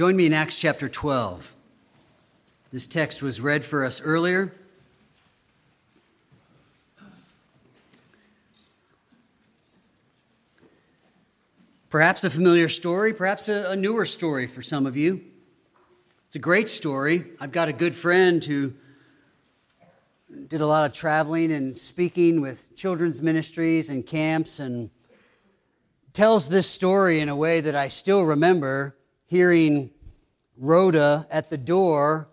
Join 0.00 0.16
me 0.16 0.24
in 0.24 0.32
Acts 0.32 0.58
chapter 0.58 0.88
12. 0.88 1.54
This 2.72 2.86
text 2.86 3.22
was 3.22 3.38
read 3.38 3.66
for 3.66 3.84
us 3.84 4.00
earlier. 4.00 4.50
Perhaps 11.90 12.24
a 12.24 12.30
familiar 12.30 12.70
story, 12.70 13.12
perhaps 13.12 13.50
a, 13.50 13.72
a, 13.72 13.76
newer 13.76 14.06
story 14.06 14.46
for 14.46 14.62
some 14.62 14.86
of 14.86 14.96
you. 14.96 15.20
It's 16.28 16.36
a 16.36 16.38
great 16.38 16.70
story. 16.70 17.26
I've 17.38 17.52
got 17.52 17.68
a 17.68 17.74
good 17.74 17.94
friend 17.94 18.42
who 18.42 18.72
did 20.48 20.62
a 20.62 20.66
lot 20.66 20.88
of 20.88 20.96
traveling 20.96 21.52
and 21.52 21.76
speaking 21.76 22.40
with 22.40 22.74
children's 22.74 23.20
ministries 23.20 23.90
and 23.90 24.06
camps 24.06 24.60
and 24.60 24.88
tells 26.14 26.48
this 26.48 26.70
story 26.70 27.20
in 27.20 27.28
a 27.28 27.36
way 27.36 27.60
that 27.60 27.76
I 27.76 27.88
still 27.88 28.22
remember 28.22 28.96
hearing 29.30 29.90
Rhoda 30.58 31.24
at 31.30 31.50
the 31.50 31.56
door 31.56 32.28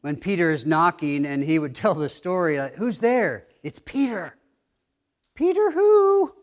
when 0.00 0.16
Peter 0.16 0.50
is 0.50 0.66
knocking 0.66 1.24
and 1.24 1.42
he 1.42 1.58
would 1.58 1.74
tell 1.82 1.94
the 1.94 2.08
story 2.08 2.58
like, 2.58 2.74
Who's 2.74 2.98
there? 2.98 3.46
It's 3.62 3.78
Peter. 3.78 4.36
Peter 5.34 5.70
who? 5.70 6.34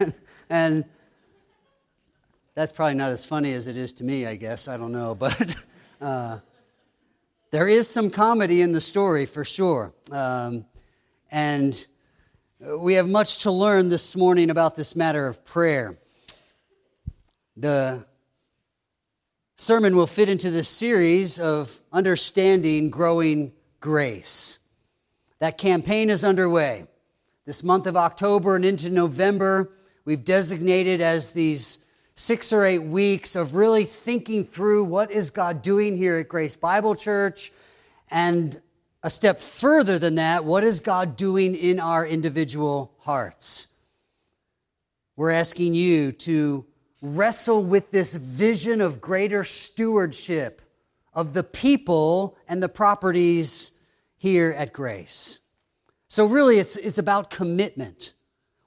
and 0.50 0.84
that's 2.56 2.72
probably 2.72 2.94
not 2.94 3.10
as 3.10 3.24
funny 3.24 3.52
as 3.52 3.68
it 3.68 3.76
is 3.76 3.92
to 3.94 4.04
me, 4.04 4.26
I 4.26 4.34
guess. 4.34 4.68
I 4.68 4.76
don't 4.76 4.92
know. 4.92 5.14
But 5.18 5.56
uh, 6.00 6.38
there 7.52 7.68
is 7.68 7.88
some 7.88 8.10
comedy 8.10 8.60
in 8.60 8.72
the 8.72 8.80
story 8.80 9.24
for 9.24 9.44
sure. 9.44 9.94
Um, 10.10 10.66
and 11.30 11.86
we 12.60 12.94
have 12.94 13.08
much 13.08 13.38
to 13.44 13.52
learn 13.52 13.88
this 13.88 14.16
morning 14.16 14.50
about 14.50 14.74
this 14.74 14.96
matter 14.96 15.28
of 15.28 15.44
prayer. 15.44 15.96
The 17.56 18.04
sermon 19.56 19.96
will 19.96 20.06
fit 20.06 20.28
into 20.28 20.50
this 20.50 20.68
series 20.68 21.38
of 21.38 21.80
understanding 21.92 22.90
growing 22.90 23.52
grace. 23.80 24.58
That 25.38 25.58
campaign 25.58 26.10
is 26.10 26.24
underway. 26.24 26.86
This 27.46 27.62
month 27.62 27.86
of 27.86 27.96
October 27.96 28.56
and 28.56 28.64
into 28.64 28.90
November, 28.90 29.72
we've 30.04 30.24
designated 30.24 31.00
as 31.00 31.32
these 31.32 31.84
six 32.14 32.52
or 32.52 32.64
eight 32.64 32.82
weeks 32.82 33.34
of 33.34 33.54
really 33.54 33.84
thinking 33.84 34.44
through 34.44 34.84
what 34.84 35.10
is 35.10 35.30
God 35.30 35.62
doing 35.62 35.96
here 35.96 36.18
at 36.18 36.28
Grace 36.28 36.56
Bible 36.56 36.94
Church 36.94 37.50
and 38.10 38.60
a 39.02 39.10
step 39.10 39.40
further 39.40 39.98
than 39.98 40.16
that, 40.16 40.44
what 40.44 40.64
is 40.64 40.80
God 40.80 41.16
doing 41.16 41.54
in 41.54 41.78
our 41.78 42.04
individual 42.06 42.92
hearts? 43.00 43.68
We're 45.14 45.30
asking 45.30 45.74
you 45.74 46.12
to 46.12 46.66
wrestle 47.14 47.62
with 47.62 47.92
this 47.92 48.16
vision 48.16 48.80
of 48.80 49.00
greater 49.00 49.44
stewardship 49.44 50.60
of 51.12 51.32
the 51.34 51.44
people 51.44 52.36
and 52.48 52.62
the 52.62 52.68
properties 52.68 53.72
here 54.16 54.54
at 54.56 54.72
Grace. 54.72 55.40
So, 56.08 56.26
really, 56.26 56.58
it's, 56.58 56.76
it's 56.76 56.98
about 56.98 57.30
commitment. 57.30 58.14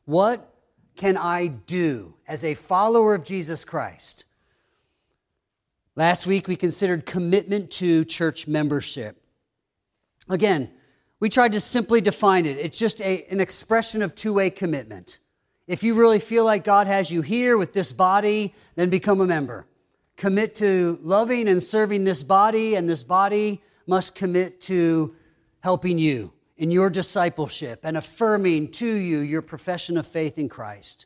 What 0.06 0.54
can 0.96 1.18
I 1.18 1.48
do 1.48 2.16
as 2.28 2.44
a 2.44 2.54
follower 2.54 3.14
of 3.14 3.24
Jesus 3.24 3.66
Christ? 3.66 4.26
Last 5.96 6.26
week 6.26 6.48
we 6.48 6.56
considered 6.56 7.06
commitment 7.06 7.72
to 7.72 8.06
church 8.06 8.48
membership. 8.48 9.22
Again, 10.30 10.72
we 11.20 11.30
tried 11.30 11.52
to 11.54 11.60
simply 11.60 12.00
define 12.00 12.46
it. 12.46 12.58
It's 12.58 12.80
just 12.80 13.02
a, 13.02 13.26
an 13.30 13.42
expression 13.42 14.02
of 14.02 14.16
two 14.16 14.34
way 14.34 14.50
commitment. 14.50 15.20
If 15.70 15.84
you 15.84 15.94
really 15.94 16.18
feel 16.18 16.46
like 16.46 16.64
God 16.64 16.88
has 16.88 17.12
you 17.12 17.22
here 17.22 17.56
with 17.56 17.74
this 17.74 17.94
body, 17.94 18.56
then 18.74 18.90
become 18.90 19.22
a 19.22 19.28
member. 19.28 19.68
Commit 20.18 20.56
to 20.56 20.98
loving 21.04 21.48
and 21.48 21.62
serving 21.62 22.06
this 22.06 22.24
body, 22.24 22.74
and 22.74 22.90
this 22.90 23.04
body 23.04 23.62
must 23.86 24.16
commit 24.16 24.62
to 24.62 25.16
helping 25.60 26.00
you 26.00 26.34
in 26.58 26.72
your 26.72 26.90
discipleship 26.90 27.82
and 27.84 27.98
affirming 27.98 28.72
to 28.72 28.88
you 28.88 29.20
your 29.20 29.44
profession 29.44 29.96
of 29.96 30.08
faith 30.08 30.40
in 30.40 30.50
Christ. 30.50 31.06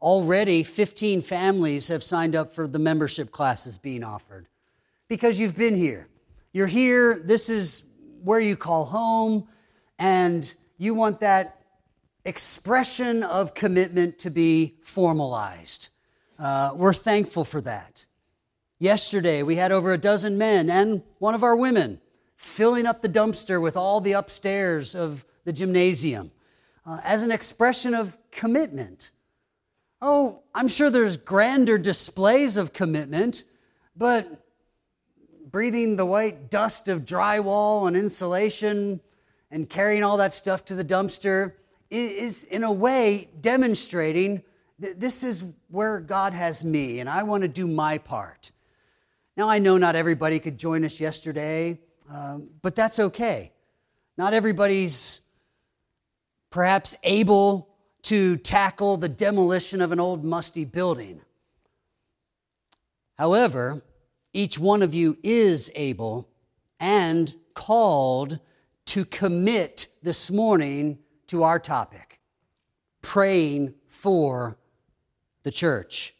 Already, 0.00 0.62
15 0.62 1.20
families 1.20 1.88
have 1.88 2.04
signed 2.04 2.36
up 2.36 2.54
for 2.54 2.68
the 2.68 2.78
membership 2.78 3.32
classes 3.32 3.78
being 3.78 4.04
offered 4.04 4.46
because 5.08 5.40
you've 5.40 5.56
been 5.56 5.74
here. 5.74 6.06
You're 6.52 6.68
here, 6.68 7.18
this 7.18 7.48
is 7.48 7.84
where 8.22 8.38
you 8.38 8.56
call 8.56 8.84
home, 8.84 9.48
and 9.98 10.54
you 10.78 10.94
want 10.94 11.18
that 11.18 11.61
expression 12.24 13.22
of 13.22 13.54
commitment 13.54 14.18
to 14.20 14.30
be 14.30 14.76
formalized. 14.82 15.88
Uh, 16.38 16.72
we're 16.74 16.94
thankful 16.94 17.44
for 17.44 17.60
that. 17.60 18.06
Yesterday, 18.78 19.42
we 19.42 19.56
had 19.56 19.72
over 19.72 19.92
a 19.92 19.98
dozen 19.98 20.38
men 20.38 20.68
and 20.68 21.02
one 21.18 21.34
of 21.34 21.42
our 21.42 21.56
women 21.56 22.00
filling 22.36 22.86
up 22.86 23.02
the 23.02 23.08
dumpster 23.08 23.62
with 23.62 23.76
all 23.76 24.00
the 24.00 24.12
upstairs 24.12 24.94
of 24.94 25.24
the 25.44 25.52
gymnasium 25.52 26.32
uh, 26.84 27.00
as 27.04 27.22
an 27.22 27.30
expression 27.30 27.94
of 27.94 28.18
commitment. 28.30 29.10
Oh, 30.00 30.42
I'm 30.54 30.68
sure 30.68 30.90
there's 30.90 31.16
grander 31.16 31.78
displays 31.78 32.56
of 32.56 32.72
commitment, 32.72 33.44
but 33.96 34.44
breathing 35.48 35.96
the 35.96 36.06
white 36.06 36.50
dust 36.50 36.88
of 36.88 37.04
drywall 37.04 37.86
and 37.86 37.96
insulation 37.96 39.00
and 39.50 39.68
carrying 39.68 40.02
all 40.02 40.16
that 40.16 40.34
stuff 40.34 40.64
to 40.64 40.74
the 40.74 40.84
dumpster 40.84 41.52
is, 41.92 42.44
in 42.44 42.64
a 42.64 42.72
way, 42.72 43.28
demonstrating 43.40 44.42
that 44.78 45.00
this 45.00 45.22
is 45.22 45.44
where 45.68 46.00
God 46.00 46.32
has 46.32 46.64
me 46.64 47.00
and 47.00 47.08
I 47.08 47.22
want 47.22 47.42
to 47.42 47.48
do 47.48 47.66
my 47.66 47.98
part. 47.98 48.50
Now, 49.36 49.48
I 49.48 49.58
know 49.58 49.78
not 49.78 49.94
everybody 49.94 50.38
could 50.38 50.58
join 50.58 50.84
us 50.84 51.00
yesterday. 51.00 51.78
Um, 52.12 52.50
but 52.60 52.76
that's 52.76 52.98
okay. 52.98 53.52
Not 54.18 54.34
everybody's 54.34 55.22
perhaps 56.50 56.94
able 57.02 57.70
to 58.02 58.36
tackle 58.36 58.98
the 58.98 59.08
demolition 59.08 59.80
of 59.80 59.92
an 59.92 60.00
old 60.00 60.22
musty 60.22 60.66
building. 60.66 61.22
However, 63.16 63.82
each 64.34 64.58
one 64.58 64.82
of 64.82 64.92
you 64.92 65.16
is 65.22 65.70
able 65.74 66.28
and 66.78 67.34
called 67.54 68.40
to 68.86 69.04
commit 69.06 69.88
this 70.02 70.30
morning 70.30 70.98
to 71.32 71.42
our 71.44 71.58
topic 71.58 72.20
praying 73.00 73.72
for 73.88 74.58
the 75.44 75.50
church. 75.50 76.14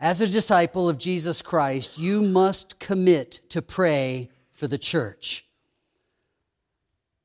As 0.00 0.22
a 0.22 0.26
disciple 0.26 0.88
of 0.88 0.96
Jesus 0.96 1.42
Christ, 1.42 1.98
you 1.98 2.22
must 2.22 2.78
commit 2.78 3.40
to 3.50 3.60
pray 3.60 4.30
for 4.50 4.66
the 4.66 4.78
church. 4.78 5.46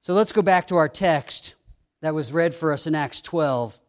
So 0.01 0.13
let's 0.13 0.33
go 0.33 0.41
back 0.41 0.67
to 0.67 0.75
our 0.75 0.89
text 0.89 1.55
that 2.01 2.13
was 2.13 2.33
read 2.33 2.53
for 2.53 2.73
us 2.73 2.85
in 2.85 2.95
Acts 2.95 3.21
12 3.21 3.79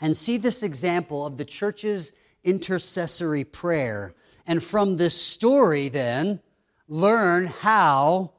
and 0.00 0.16
see 0.16 0.36
this 0.36 0.62
example 0.62 1.26
of 1.26 1.36
the 1.36 1.44
church's 1.44 2.12
intercessory 2.44 3.42
prayer. 3.42 4.14
And 4.46 4.62
from 4.62 4.98
this 4.98 5.20
story, 5.20 5.88
then, 5.88 6.40
learn 6.86 7.46
how 7.48 8.34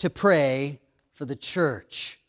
to 0.00 0.10
pray 0.10 0.80
for 1.14 1.24
the 1.24 1.36
church. 1.36 2.20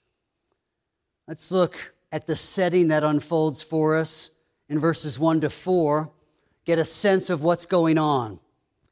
Let's 1.27 1.51
look 1.51 1.93
at 2.11 2.27
the 2.27 2.35
setting 2.35 2.87
that 2.89 3.03
unfolds 3.03 3.61
for 3.61 3.95
us 3.95 4.31
in 4.69 4.79
verses 4.79 5.19
1 5.19 5.41
to 5.41 5.49
4 5.49 6.11
get 6.65 6.79
a 6.79 6.85
sense 6.85 7.29
of 7.29 7.43
what's 7.43 7.65
going 7.65 7.97
on. 7.97 8.39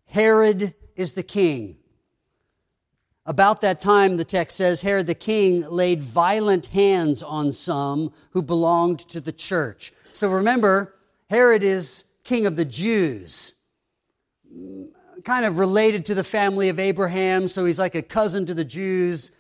Herod 0.06 0.76
is 0.96 1.14
the 1.14 1.24
king. 1.24 1.78
About 3.26 3.62
that 3.62 3.80
time, 3.80 4.18
the 4.18 4.26
text 4.26 4.58
says, 4.58 4.82
Herod 4.82 5.08
the 5.08 5.16
king 5.16 5.62
laid 5.70 6.04
violent 6.04 6.68
hands 6.68 7.24
on 7.24 7.52
some 7.52 8.12
who 8.32 8.42
belonged 8.42 9.00
to 9.10 9.22
the 9.22 9.32
church. 9.32 9.94
So 10.12 10.30
remember, 10.30 10.96
Herod 11.30 11.64
is 11.64 12.06
king 12.24 12.46
of 12.46 12.56
the 12.56 12.66
Jews, 12.66 13.56
kind 15.24 15.46
of 15.46 15.58
related 15.58 16.06
to 16.06 16.14
the 16.14 16.24
family 16.24 16.70
of 16.70 16.80
Abraham, 16.80 17.48
so 17.48 17.66
he's 17.66 17.80
like 17.80 17.96
a 17.96 18.02
cousin 18.02 18.46
to 18.46 18.54
the 18.54 18.66
Jews. 18.66 19.32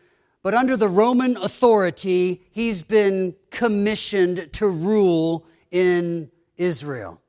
But 0.43 0.53
under 0.53 0.75
the 0.75 0.89
Roman 0.89 1.37
authority, 1.37 2.41
he's 2.51 2.83
been 2.83 3.35
commissioned 3.49 4.51
to 4.53 4.67
rule 4.67 5.45
in 5.71 6.29
Israel. 6.57 7.21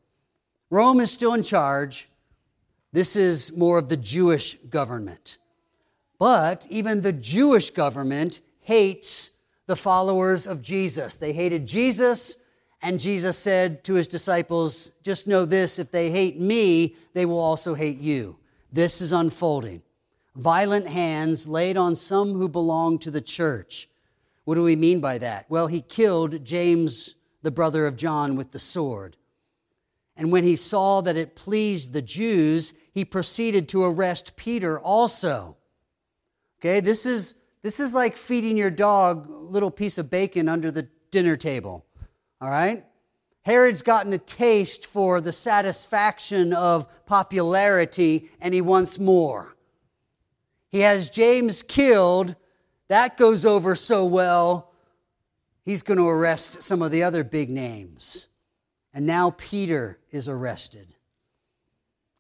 Rome 0.69 0.99
is 0.99 1.13
still 1.13 1.35
in 1.35 1.45
charge. 1.45 2.09
This 2.93 3.15
is 3.15 3.57
more 3.57 3.79
of 3.79 3.89
the 3.89 3.97
Jewish 3.97 4.55
government. 4.69 5.39
But 6.19 6.67
even 6.69 7.01
the 7.01 7.13
Jewish 7.13 7.71
government 7.71 8.41
hates 8.61 9.31
the 9.67 9.77
followers 9.77 10.47
of 10.49 10.61
Jesus. 10.61 11.17
They 11.17 11.33
hated 11.33 11.67
Jesus, 11.67 12.37
and 12.83 12.99
Jesus 12.99 13.39
said 13.39 13.85
to 13.85 13.95
his 13.95 14.09
disciples, 14.09 14.91
Just 15.05 15.29
know 15.29 15.45
this 15.45 15.79
if 15.79 15.93
they 15.93 16.11
hate 16.11 16.41
me, 16.41 16.97
they 17.15 17.27
will 17.27 17.39
also 17.39 17.75
hate 17.75 17.99
you. 17.99 18.37
This 18.73 19.01
is 19.01 19.13
unfolding. 19.13 19.83
Violent 20.37 20.89
hands 20.89 21.47
laid 21.47 21.77
on 21.77 21.95
some 21.95 22.33
who 22.33 22.49
belonged 22.49 23.01
to 23.03 23.11
the 23.11 23.21
church. 23.21 23.89
What 24.45 24.57
do 24.57 24.65
we 24.65 24.77
mean 24.77 25.01
by 25.01 25.19
that? 25.19 25.47
Well, 25.49 25.69
he 25.69 25.81
killed 25.81 26.45
James, 26.45 27.15
the 27.43 27.51
brother 27.51 27.87
of 27.87 27.97
John, 27.97 28.37
with 28.37 28.51
the 28.51 28.59
sword. 28.59 29.17
And 30.17 30.31
when 30.31 30.45
he 30.45 30.57
saw 30.57 31.01
that 31.01 31.17
it 31.17 31.35
pleased 31.35 31.93
the 31.93 32.03
Jews, 32.03 32.73
he 32.93 33.05
proceeded 33.05 33.69
to 33.71 33.85
arrest 33.85 34.37
Peter 34.37 34.79
also. 34.79 35.57
Okay, 36.61 36.81
this 36.81 37.05
is, 37.07 37.35
this 37.63 37.81
is 37.81 37.95
like 37.95 38.17
feeding 38.17 38.57
your 38.57 38.71
dog 38.71 39.27
little 39.29 39.71
piece 39.71 39.99
of 39.99 40.11
bacon 40.11 40.49
under 40.49 40.71
the 40.71 40.89
dinner 41.11 41.37
table. 41.37 41.85
All 42.41 42.51
right? 42.51 42.85
Herod's 43.43 43.83
gotten 43.83 44.13
a 44.13 44.19
taste 44.19 44.87
for 44.87 45.21
the 45.21 45.33
satisfaction 45.33 46.53
of 46.53 46.89
popularity 47.07 48.31
and 48.41 48.55
he 48.55 48.61
wants 48.61 48.99
more. 48.99 49.54
He 50.75 50.81
has 50.81 51.09
James 51.09 51.63
killed. 51.63 52.35
That 52.89 53.17
goes 53.17 53.45
over 53.47 53.77
so 53.77 54.05
well. 54.05 54.73
He's 55.63 55.85
going 55.85 55.99
to 55.99 56.09
arrest 56.09 56.65
some 56.65 56.83
of 56.83 56.91
the 56.91 57.05
other 57.05 57.23
big 57.23 57.49
names. 57.49 58.27
And 58.93 59.07
now 59.07 59.37
Peter 59.39 60.01
is 60.11 60.29
arrested. 60.29 60.89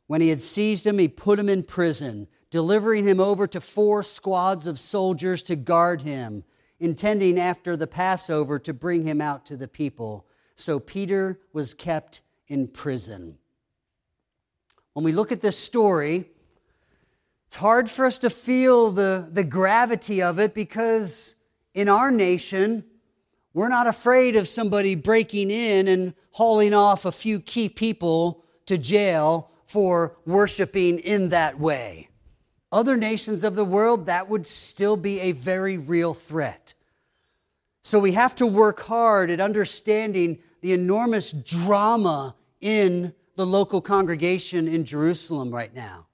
When 0.07 0.21
he 0.21 0.29
had 0.29 0.41
seized 0.41 0.87
him, 0.87 1.01
he 1.01 1.09
put 1.09 1.41
him 1.41 1.49
in 1.49 1.65
prison, 1.65 2.29
delivering 2.49 3.09
him 3.09 3.19
over 3.19 3.49
to 3.49 3.61
four 3.61 4.05
squads 4.05 4.69
of 4.69 4.79
soldiers 4.79 5.43
to 5.43 5.57
guard 5.57 6.03
him, 6.03 6.45
intending 6.79 7.41
after 7.41 7.77
the 7.77 7.89
Passover 7.89 8.61
to 8.61 8.73
bring 8.73 9.03
him 9.03 9.21
out 9.21 9.45
to 9.47 9.57
the 9.57 9.67
people. 9.67 10.29
So 10.55 10.79
Peter 10.79 11.41
was 11.53 11.75
kept 11.75 12.23
in 12.47 12.69
prison. 12.69 13.37
When 14.93 15.05
we 15.05 15.11
look 15.11 15.33
at 15.33 15.41
this 15.43 15.59
story, 15.59 16.31
it's 17.47 17.57
hard 17.57 17.89
for 17.89 18.05
us 18.05 18.19
to 18.19 18.31
feel 18.31 18.91
the, 18.91 19.29
the 19.33 19.45
gravity 19.45 20.23
of 20.23 20.39
it 20.39 20.55
because 20.55 21.37
in 21.75 21.89
our 21.89 22.11
nation, 22.11 22.85
we're 23.53 23.69
not 23.69 23.87
afraid 23.87 24.37
of 24.37 24.49
somebody 24.49 24.95
breaking 24.95 25.51
in 25.51 25.87
and 25.89 26.15
hauling 26.33 26.75
off 26.75 27.05
a 27.05 27.13
few 27.13 27.39
key 27.41 27.69
people 27.69 28.45
to 28.67 28.77
jail 28.79 29.51
for 29.67 30.17
worshiping 30.27 30.99
in 30.99 31.29
that 31.29 31.59
way. 31.59 32.09
Other 32.73 32.97
nations 32.97 33.45
of 33.45 33.55
the 33.55 33.65
world, 33.65 34.07
that 34.07 34.29
would 34.29 34.47
still 34.47 34.97
be 34.97 35.21
a 35.21 35.33
very 35.33 35.79
real 35.79 36.13
threat. 36.15 36.75
So 37.83 38.01
we 38.01 38.13
have 38.13 38.35
to 38.37 38.47
work 38.47 38.81
hard 38.81 39.31
at 39.31 39.41
understanding 39.41 40.41
the 40.61 40.73
enormous 40.73 41.31
drama 41.31 42.35
in 42.61 43.15
the 43.37 43.47
local 43.47 43.81
congregation 43.81 44.67
in 44.67 44.85
Jerusalem 44.85 45.51
right 45.51 45.73
now. 45.75 46.07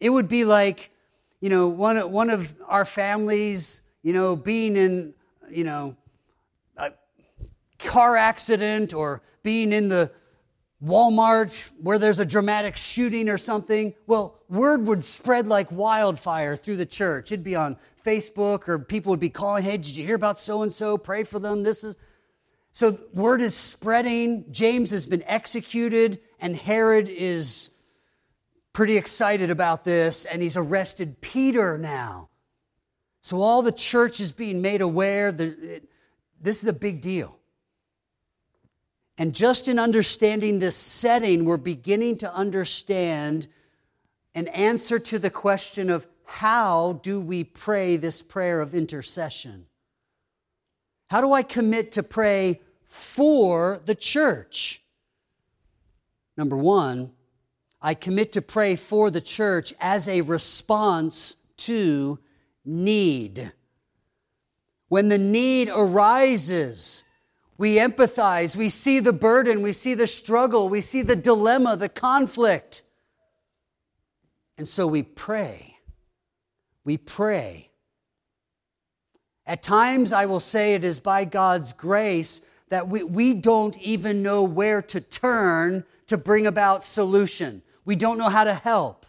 It 0.00 0.10
would 0.10 0.28
be 0.28 0.44
like, 0.44 0.90
you 1.40 1.48
know, 1.48 1.68
one, 1.68 1.96
one 2.10 2.30
of 2.30 2.56
our 2.66 2.84
families, 2.84 3.82
you 4.02 4.12
know, 4.12 4.36
being 4.36 4.76
in, 4.76 5.14
you 5.50 5.64
know, 5.64 5.96
car 7.78 8.16
accident 8.16 8.94
or 8.94 9.22
being 9.42 9.72
in 9.72 9.88
the 9.88 10.10
Walmart 10.84 11.72
where 11.80 11.98
there's 11.98 12.20
a 12.20 12.26
dramatic 12.26 12.76
shooting 12.76 13.28
or 13.28 13.38
something, 13.38 13.94
well, 14.06 14.40
word 14.48 14.86
would 14.86 15.02
spread 15.02 15.46
like 15.46 15.70
wildfire 15.72 16.56
through 16.56 16.76
the 16.76 16.86
church. 16.86 17.32
It'd 17.32 17.44
be 17.44 17.56
on 17.56 17.76
Facebook 18.04 18.68
or 18.68 18.78
people 18.78 19.10
would 19.10 19.20
be 19.20 19.30
calling, 19.30 19.64
hey, 19.64 19.76
did 19.76 19.96
you 19.96 20.04
hear 20.04 20.16
about 20.16 20.38
so 20.38 20.62
and 20.62 20.72
so? 20.72 20.98
Pray 20.98 21.24
for 21.24 21.38
them. 21.38 21.62
This 21.62 21.82
is. 21.82 21.96
So 22.72 22.98
word 23.14 23.40
is 23.40 23.56
spreading. 23.56 24.44
James 24.52 24.90
has 24.90 25.06
been 25.06 25.22
executed, 25.26 26.20
and 26.38 26.54
Herod 26.54 27.08
is 27.08 27.70
pretty 28.76 28.98
excited 28.98 29.48
about 29.48 29.84
this, 29.84 30.26
and 30.26 30.42
he's 30.42 30.54
arrested 30.54 31.22
Peter 31.22 31.78
now. 31.78 32.28
So 33.22 33.40
all 33.40 33.62
the 33.62 33.72
church 33.72 34.20
is 34.20 34.32
being 34.32 34.60
made 34.60 34.82
aware 34.82 35.32
that 35.32 35.80
this 36.38 36.62
is 36.62 36.68
a 36.68 36.74
big 36.74 37.00
deal. 37.00 37.38
And 39.16 39.34
just 39.34 39.66
in 39.66 39.78
understanding 39.78 40.58
this 40.58 40.76
setting, 40.76 41.46
we're 41.46 41.56
beginning 41.56 42.18
to 42.18 42.34
understand 42.34 43.46
an 44.34 44.46
answer 44.48 44.98
to 44.98 45.18
the 45.18 45.30
question 45.30 45.88
of 45.88 46.06
how 46.26 47.00
do 47.02 47.18
we 47.18 47.44
pray 47.44 47.96
this 47.96 48.20
prayer 48.20 48.60
of 48.60 48.74
intercession? 48.74 49.64
How 51.08 51.22
do 51.22 51.32
I 51.32 51.42
commit 51.42 51.92
to 51.92 52.02
pray 52.02 52.60
for 52.84 53.80
the 53.86 53.94
church? 53.94 54.82
Number 56.36 56.58
one, 56.58 57.12
I 57.86 57.94
commit 57.94 58.32
to 58.32 58.42
pray 58.42 58.74
for 58.74 59.12
the 59.12 59.20
church 59.20 59.72
as 59.80 60.08
a 60.08 60.22
response 60.22 61.36
to 61.58 62.18
need. 62.64 63.52
When 64.88 65.08
the 65.08 65.18
need 65.18 65.68
arises, 65.68 67.04
we 67.56 67.76
empathize. 67.76 68.56
We 68.56 68.70
see 68.70 68.98
the 68.98 69.12
burden. 69.12 69.62
We 69.62 69.70
see 69.70 69.94
the 69.94 70.08
struggle. 70.08 70.68
We 70.68 70.80
see 70.80 71.02
the 71.02 71.14
dilemma, 71.14 71.76
the 71.76 71.88
conflict. 71.88 72.82
And 74.58 74.66
so 74.66 74.88
we 74.88 75.04
pray. 75.04 75.76
We 76.82 76.96
pray. 76.96 77.70
At 79.46 79.62
times, 79.62 80.12
I 80.12 80.26
will 80.26 80.40
say 80.40 80.74
it 80.74 80.82
is 80.82 80.98
by 80.98 81.24
God's 81.24 81.72
grace 81.72 82.42
that 82.68 82.88
we, 82.88 83.04
we 83.04 83.32
don't 83.32 83.78
even 83.78 84.24
know 84.24 84.42
where 84.42 84.82
to 84.82 85.00
turn 85.00 85.84
to 86.08 86.16
bring 86.16 86.48
about 86.48 86.82
solution. 86.82 87.62
We 87.86 87.96
don't 87.96 88.18
know 88.18 88.28
how 88.28 88.44
to 88.44 88.52
help. 88.52 89.06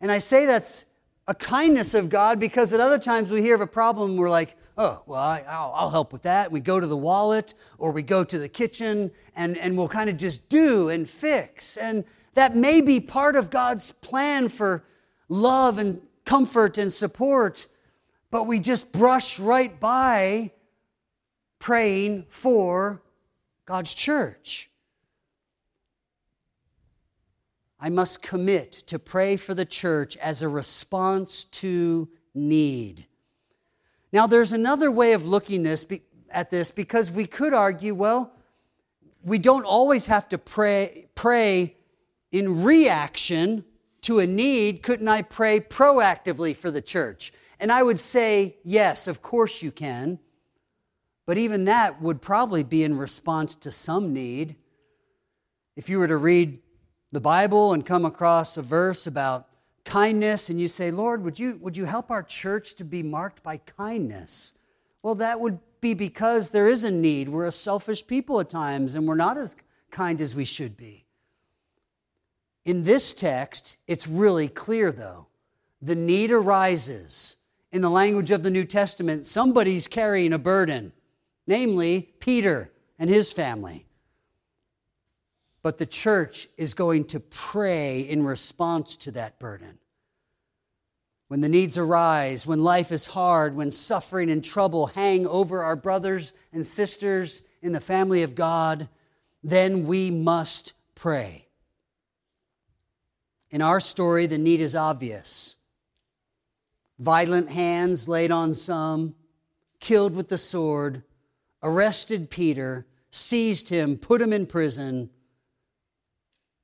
And 0.00 0.12
I 0.12 0.18
say 0.18 0.44
that's 0.44 0.84
a 1.26 1.34
kindness 1.34 1.94
of 1.94 2.10
God 2.10 2.40
because 2.40 2.72
at 2.72 2.80
other 2.80 2.98
times 2.98 3.30
we 3.30 3.40
hear 3.40 3.54
of 3.54 3.60
a 3.60 3.66
problem, 3.66 4.16
we're 4.16 4.28
like, 4.28 4.56
oh, 4.76 5.02
well, 5.06 5.20
I, 5.20 5.40
will 5.40 5.72
I'll 5.74 5.90
help 5.90 6.12
with 6.12 6.22
that. 6.22 6.50
We 6.50 6.58
go 6.58 6.80
to 6.80 6.86
the 6.86 6.96
wallet 6.96 7.54
or 7.78 7.92
we 7.92 8.02
go 8.02 8.24
to 8.24 8.38
the 8.38 8.48
kitchen 8.48 9.12
and, 9.36 9.56
and 9.58 9.76
we'll 9.76 9.88
kind 9.88 10.10
of 10.10 10.16
just 10.16 10.48
do 10.48 10.88
and 10.88 11.08
fix. 11.08 11.76
And 11.76 12.04
that 12.34 12.56
may 12.56 12.80
be 12.80 12.98
part 12.98 13.36
of 13.36 13.48
God's 13.48 13.92
plan 13.92 14.48
for 14.48 14.84
love 15.28 15.78
and 15.78 16.02
comfort 16.24 16.78
and 16.78 16.92
support, 16.92 17.68
but 18.30 18.44
we 18.44 18.58
just 18.58 18.92
brush 18.92 19.38
right 19.38 19.78
by 19.78 20.50
praying 21.58 22.26
for 22.28 23.02
God's 23.66 23.94
church. 23.94 24.69
I 27.80 27.88
must 27.88 28.22
commit 28.22 28.72
to 28.72 28.98
pray 28.98 29.36
for 29.36 29.54
the 29.54 29.64
church 29.64 30.16
as 30.18 30.42
a 30.42 30.48
response 30.48 31.44
to 31.44 32.08
need. 32.34 33.06
Now, 34.12 34.26
there's 34.26 34.52
another 34.52 34.90
way 34.90 35.14
of 35.14 35.26
looking 35.26 35.62
this, 35.62 35.86
at 36.30 36.50
this 36.50 36.70
because 36.70 37.10
we 37.10 37.26
could 37.26 37.54
argue, 37.54 37.94
well, 37.94 38.32
we 39.22 39.38
don't 39.38 39.64
always 39.64 40.06
have 40.06 40.28
to 40.28 40.38
pray, 40.38 41.08
pray 41.14 41.76
in 42.32 42.62
reaction 42.62 43.64
to 44.02 44.18
a 44.18 44.26
need. 44.26 44.82
Couldn't 44.82 45.08
I 45.08 45.22
pray 45.22 45.60
proactively 45.60 46.54
for 46.54 46.70
the 46.70 46.82
church? 46.82 47.32
And 47.58 47.72
I 47.72 47.82
would 47.82 48.00
say, 48.00 48.56
yes, 48.62 49.06
of 49.06 49.22
course 49.22 49.62
you 49.62 49.70
can. 49.70 50.18
But 51.26 51.38
even 51.38 51.66
that 51.66 52.02
would 52.02 52.20
probably 52.20 52.62
be 52.62 52.82
in 52.82 52.98
response 52.98 53.54
to 53.56 53.70
some 53.70 54.12
need. 54.12 54.56
If 55.76 55.88
you 55.88 55.98
were 55.98 56.08
to 56.08 56.16
read 56.16 56.60
the 57.12 57.20
Bible 57.20 57.72
and 57.72 57.84
come 57.84 58.04
across 58.04 58.56
a 58.56 58.62
verse 58.62 59.06
about 59.06 59.48
kindness 59.84 60.50
and 60.50 60.60
you 60.60 60.68
say, 60.68 60.90
Lord, 60.90 61.24
would 61.24 61.38
you, 61.38 61.58
would 61.60 61.76
you 61.76 61.84
help 61.84 62.10
our 62.10 62.22
church 62.22 62.74
to 62.76 62.84
be 62.84 63.02
marked 63.02 63.42
by 63.42 63.56
kindness? 63.58 64.54
Well, 65.02 65.16
that 65.16 65.40
would 65.40 65.58
be 65.80 65.94
because 65.94 66.52
there 66.52 66.68
is 66.68 66.84
a 66.84 66.90
need. 66.90 67.28
We're 67.28 67.46
a 67.46 67.52
selfish 67.52 68.06
people 68.06 68.38
at 68.40 68.50
times 68.50 68.94
and 68.94 69.06
we're 69.06 69.14
not 69.16 69.38
as 69.38 69.56
kind 69.90 70.20
as 70.20 70.34
we 70.34 70.44
should 70.44 70.76
be. 70.76 71.06
In 72.64 72.84
this 72.84 73.12
text, 73.14 73.76
it's 73.88 74.06
really 74.06 74.48
clear 74.48 74.92
though. 74.92 75.26
The 75.82 75.96
need 75.96 76.30
arises. 76.30 77.38
In 77.72 77.82
the 77.82 77.90
language 77.90 78.30
of 78.30 78.42
the 78.42 78.50
New 78.50 78.64
Testament, 78.64 79.24
somebody's 79.26 79.88
carrying 79.88 80.32
a 80.32 80.38
burden, 80.38 80.92
namely 81.46 82.12
Peter 82.20 82.72
and 82.98 83.08
his 83.08 83.32
family. 83.32 83.86
But 85.62 85.78
the 85.78 85.86
church 85.86 86.48
is 86.56 86.74
going 86.74 87.04
to 87.06 87.20
pray 87.20 88.00
in 88.00 88.24
response 88.24 88.96
to 88.98 89.10
that 89.12 89.38
burden. 89.38 89.78
When 91.28 91.42
the 91.42 91.48
needs 91.48 91.78
arise, 91.78 92.46
when 92.46 92.64
life 92.64 92.90
is 92.90 93.06
hard, 93.06 93.54
when 93.54 93.70
suffering 93.70 94.30
and 94.30 94.42
trouble 94.42 94.86
hang 94.88 95.26
over 95.26 95.62
our 95.62 95.76
brothers 95.76 96.32
and 96.52 96.66
sisters 96.66 97.42
in 97.62 97.72
the 97.72 97.80
family 97.80 98.22
of 98.22 98.34
God, 98.34 98.88
then 99.42 99.86
we 99.86 100.10
must 100.10 100.74
pray. 100.94 101.46
In 103.50 103.62
our 103.62 103.80
story, 103.80 104.26
the 104.26 104.38
need 104.38 104.60
is 104.60 104.74
obvious. 104.74 105.56
Violent 106.98 107.50
hands 107.50 108.08
laid 108.08 108.30
on 108.30 108.54
some, 108.54 109.14
killed 109.78 110.14
with 110.14 110.28
the 110.28 110.38
sword, 110.38 111.02
arrested 111.62 112.30
Peter, 112.30 112.86
seized 113.10 113.68
him, 113.68 113.96
put 113.96 114.20
him 114.20 114.32
in 114.32 114.46
prison 114.46 115.10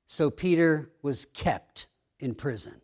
so 0.07 0.31
Peter 0.31 0.91
was 1.03 1.27
kept 1.27 1.89
in 2.19 2.35
prison. 2.35 2.81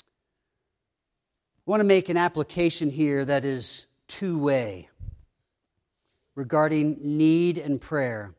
I 0.00 1.70
want 1.70 1.80
to 1.80 1.86
make 1.86 2.08
an 2.08 2.16
application 2.16 2.90
here 2.90 3.24
that 3.24 3.44
is 3.44 3.86
two 4.08 4.38
way 4.38 4.88
regarding 6.34 6.98
need 7.00 7.58
and 7.58 7.80
prayer. 7.80 8.34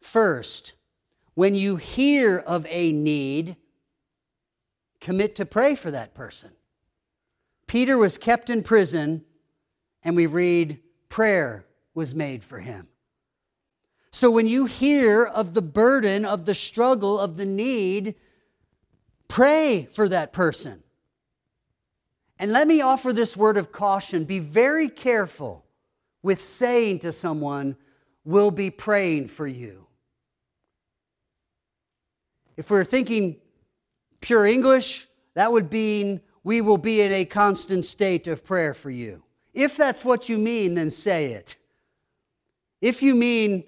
First, 0.00 0.74
when 1.34 1.54
you 1.54 1.76
hear 1.76 2.38
of 2.38 2.66
a 2.70 2.92
need, 2.92 3.56
commit 5.00 5.34
to 5.36 5.46
pray 5.46 5.74
for 5.74 5.90
that 5.90 6.14
person. 6.14 6.52
Peter 7.66 7.98
was 7.98 8.18
kept 8.18 8.50
in 8.50 8.62
prison, 8.62 9.24
and 10.02 10.14
we 10.14 10.26
read, 10.26 10.78
prayer 11.08 11.66
was 11.94 12.14
made 12.14 12.44
for 12.44 12.60
him. 12.60 12.88
So 14.14 14.30
when 14.30 14.46
you 14.46 14.66
hear 14.66 15.24
of 15.24 15.54
the 15.54 15.60
burden, 15.60 16.24
of 16.24 16.44
the 16.44 16.54
struggle, 16.54 17.18
of 17.18 17.36
the 17.36 17.44
need, 17.44 18.14
pray 19.26 19.88
for 19.92 20.08
that 20.08 20.32
person. 20.32 20.84
And 22.38 22.52
let 22.52 22.68
me 22.68 22.80
offer 22.80 23.12
this 23.12 23.36
word 23.36 23.56
of 23.56 23.72
caution 23.72 24.22
be 24.22 24.38
very 24.38 24.88
careful 24.88 25.64
with 26.22 26.40
saying 26.40 27.00
to 27.00 27.10
someone, 27.10 27.76
We'll 28.24 28.52
be 28.52 28.70
praying 28.70 29.28
for 29.28 29.48
you. 29.48 29.88
If 32.56 32.70
we're 32.70 32.84
thinking 32.84 33.40
pure 34.20 34.46
English, 34.46 35.08
that 35.34 35.50
would 35.50 35.72
mean 35.72 36.20
we 36.44 36.60
will 36.60 36.78
be 36.78 37.00
in 37.00 37.10
a 37.10 37.24
constant 37.24 37.84
state 37.84 38.28
of 38.28 38.44
prayer 38.44 38.74
for 38.74 38.90
you. 38.90 39.24
If 39.52 39.76
that's 39.76 40.04
what 40.04 40.28
you 40.28 40.38
mean, 40.38 40.76
then 40.76 40.90
say 40.90 41.32
it. 41.32 41.56
If 42.80 43.02
you 43.02 43.16
mean, 43.16 43.64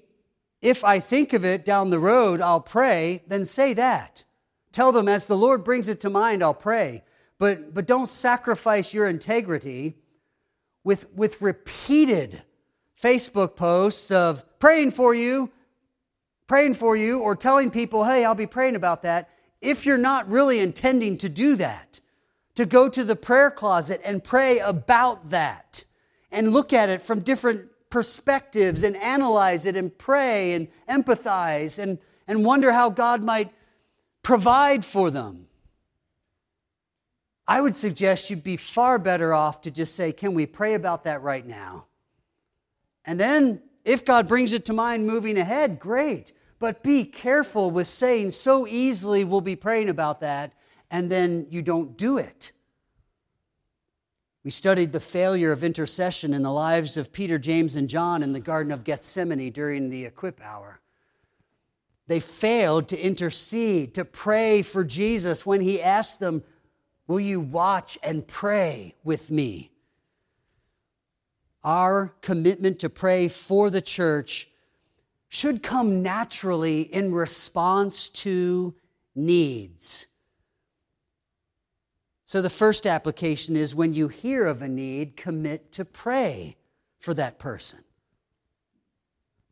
if 0.66 0.82
I 0.82 0.98
think 0.98 1.32
of 1.32 1.44
it 1.44 1.64
down 1.64 1.90
the 1.90 1.98
road, 2.00 2.40
I'll 2.40 2.60
pray, 2.60 3.22
then 3.28 3.44
say 3.44 3.72
that. 3.74 4.24
Tell 4.72 4.90
them, 4.90 5.06
as 5.06 5.28
the 5.28 5.36
Lord 5.36 5.62
brings 5.62 5.88
it 5.88 6.00
to 6.00 6.10
mind, 6.10 6.42
I'll 6.42 6.54
pray. 6.54 7.04
But, 7.38 7.72
but 7.72 7.86
don't 7.86 8.08
sacrifice 8.08 8.92
your 8.92 9.06
integrity 9.06 9.94
with, 10.82 11.08
with 11.14 11.40
repeated 11.40 12.42
Facebook 13.00 13.54
posts 13.54 14.10
of 14.10 14.42
praying 14.58 14.90
for 14.90 15.14
you, 15.14 15.52
praying 16.48 16.74
for 16.74 16.96
you, 16.96 17.20
or 17.20 17.36
telling 17.36 17.70
people, 17.70 18.02
hey, 18.02 18.24
I'll 18.24 18.34
be 18.34 18.48
praying 18.48 18.74
about 18.74 19.02
that, 19.02 19.30
if 19.60 19.86
you're 19.86 19.96
not 19.96 20.28
really 20.28 20.58
intending 20.58 21.16
to 21.18 21.28
do 21.28 21.54
that, 21.56 22.00
to 22.56 22.66
go 22.66 22.88
to 22.88 23.04
the 23.04 23.14
prayer 23.14 23.52
closet 23.52 24.00
and 24.04 24.24
pray 24.24 24.58
about 24.58 25.30
that 25.30 25.84
and 26.32 26.52
look 26.52 26.72
at 26.72 26.88
it 26.88 27.02
from 27.02 27.20
different 27.20 27.70
perspectives 27.96 28.82
and 28.82 28.94
analyze 28.98 29.64
it 29.64 29.74
and 29.74 29.96
pray 29.96 30.52
and 30.52 30.68
empathize 30.86 31.82
and, 31.82 31.98
and 32.28 32.44
wonder 32.44 32.70
how 32.70 32.90
God 32.90 33.24
might 33.24 33.50
provide 34.22 34.84
for 34.84 35.10
them. 35.10 35.46
I 37.48 37.62
would 37.62 37.74
suggest 37.74 38.28
you'd 38.28 38.44
be 38.44 38.58
far 38.58 38.98
better 38.98 39.32
off 39.32 39.62
to 39.62 39.70
just 39.70 39.94
say, 39.94 40.12
Can 40.12 40.34
we 40.34 40.44
pray 40.44 40.74
about 40.74 41.04
that 41.04 41.22
right 41.22 41.46
now? 41.46 41.86
And 43.06 43.18
then, 43.18 43.62
if 43.82 44.04
God 44.04 44.28
brings 44.28 44.52
it 44.52 44.66
to 44.66 44.74
mind 44.74 45.06
moving 45.06 45.38
ahead, 45.38 45.80
great. 45.80 46.32
But 46.58 46.82
be 46.82 47.02
careful 47.02 47.70
with 47.70 47.86
saying 47.86 48.32
so 48.32 48.66
easily 48.66 49.24
we'll 49.24 49.40
be 49.40 49.56
praying 49.56 49.88
about 49.88 50.20
that, 50.20 50.52
and 50.90 51.10
then 51.10 51.46
you 51.48 51.62
don't 51.62 51.96
do 51.96 52.18
it. 52.18 52.52
We 54.46 54.52
studied 54.52 54.92
the 54.92 55.00
failure 55.00 55.50
of 55.50 55.64
intercession 55.64 56.32
in 56.32 56.44
the 56.44 56.52
lives 56.52 56.96
of 56.96 57.12
Peter, 57.12 57.36
James, 57.36 57.74
and 57.74 57.88
John 57.88 58.22
in 58.22 58.32
the 58.32 58.38
Garden 58.38 58.70
of 58.70 58.84
Gethsemane 58.84 59.50
during 59.50 59.90
the 59.90 60.04
equip 60.04 60.40
hour. 60.40 60.78
They 62.06 62.20
failed 62.20 62.86
to 62.90 62.96
intercede, 62.96 63.92
to 63.94 64.04
pray 64.04 64.62
for 64.62 64.84
Jesus 64.84 65.44
when 65.44 65.62
he 65.62 65.82
asked 65.82 66.20
them, 66.20 66.44
Will 67.08 67.18
you 67.18 67.40
watch 67.40 67.98
and 68.04 68.24
pray 68.24 68.94
with 69.02 69.32
me? 69.32 69.72
Our 71.64 72.14
commitment 72.22 72.78
to 72.78 72.88
pray 72.88 73.26
for 73.26 73.68
the 73.68 73.82
church 73.82 74.48
should 75.28 75.60
come 75.60 76.04
naturally 76.04 76.82
in 76.82 77.12
response 77.12 78.08
to 78.10 78.76
needs. 79.12 80.06
So, 82.26 82.42
the 82.42 82.50
first 82.50 82.86
application 82.86 83.56
is 83.56 83.74
when 83.74 83.94
you 83.94 84.08
hear 84.08 84.46
of 84.46 84.60
a 84.60 84.68
need, 84.68 85.16
commit 85.16 85.70
to 85.72 85.84
pray 85.84 86.56
for 86.98 87.14
that 87.14 87.38
person. 87.38 87.84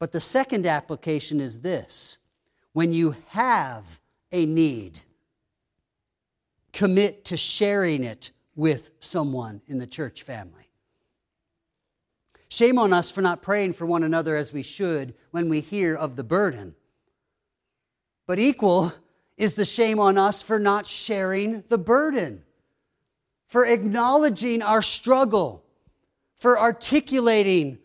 But 0.01 0.11
the 0.11 0.21
second 0.21 0.67
application 0.67 1.41
is 1.41 1.61
this 1.61 2.19
when 2.73 2.93
you 2.93 3.15
have 3.29 4.01
a 4.33 4.45
need, 4.45 5.01
commit 6.73 7.25
to 7.27 7.37
sharing 7.37 8.03
it 8.03 8.33
with 8.57 8.91
someone 8.99 9.63
in 9.69 9.79
the 9.79 9.87
church 9.87 10.23
family. 10.23 10.69
Shame 12.49 12.79
on 12.79 12.93
us 12.93 13.11
for 13.11 13.21
not 13.23 13.43
praying 13.43 13.73
for 13.73 13.87
one 13.87 14.03
another 14.03 14.37
as 14.37 14.53
we 14.53 14.63
should 14.63 15.15
when 15.31 15.49
we 15.49 15.61
hear 15.61 15.95
of 15.95 16.17
the 16.17 16.25
burden. 16.25 16.75
But 18.27 18.39
equal 18.39 18.93
is 19.37 19.55
the 19.55 19.65
shame 19.65 19.99
on 19.99 20.19
us 20.19 20.43
for 20.43 20.59
not 20.59 20.87
sharing 20.87 21.63
the 21.69 21.79
burden, 21.79 22.44
for 23.49 23.67
acknowledging 23.67 24.63
our 24.63 24.83
struggle, 24.83 25.65
for 26.37 26.59
articulating 26.59 27.79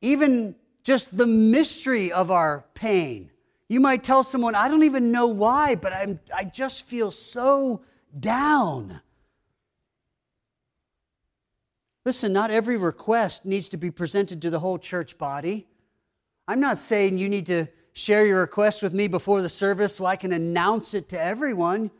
even 0.00 0.56
just 0.82 1.16
the 1.16 1.26
mystery 1.26 2.10
of 2.12 2.30
our 2.30 2.64
pain. 2.74 3.30
You 3.68 3.80
might 3.80 4.04
tell 4.04 4.22
someone, 4.22 4.54
I 4.54 4.68
don't 4.68 4.82
even 4.82 5.12
know 5.12 5.28
why, 5.28 5.76
but 5.76 5.92
I'm, 5.92 6.20
I 6.34 6.44
just 6.44 6.86
feel 6.86 7.10
so 7.10 7.82
down. 8.18 9.00
Listen, 12.04 12.32
not 12.32 12.50
every 12.50 12.76
request 12.76 13.46
needs 13.46 13.68
to 13.70 13.76
be 13.76 13.90
presented 13.90 14.42
to 14.42 14.50
the 14.50 14.58
whole 14.58 14.78
church 14.78 15.16
body. 15.16 15.68
I'm 16.48 16.60
not 16.60 16.78
saying 16.78 17.18
you 17.18 17.28
need 17.28 17.46
to 17.46 17.68
share 17.92 18.26
your 18.26 18.40
request 18.40 18.82
with 18.82 18.92
me 18.92 19.06
before 19.06 19.40
the 19.40 19.48
service 19.48 19.96
so 19.96 20.04
I 20.04 20.16
can 20.16 20.32
announce 20.32 20.94
it 20.94 21.08
to 21.10 21.20
everyone. 21.20 21.90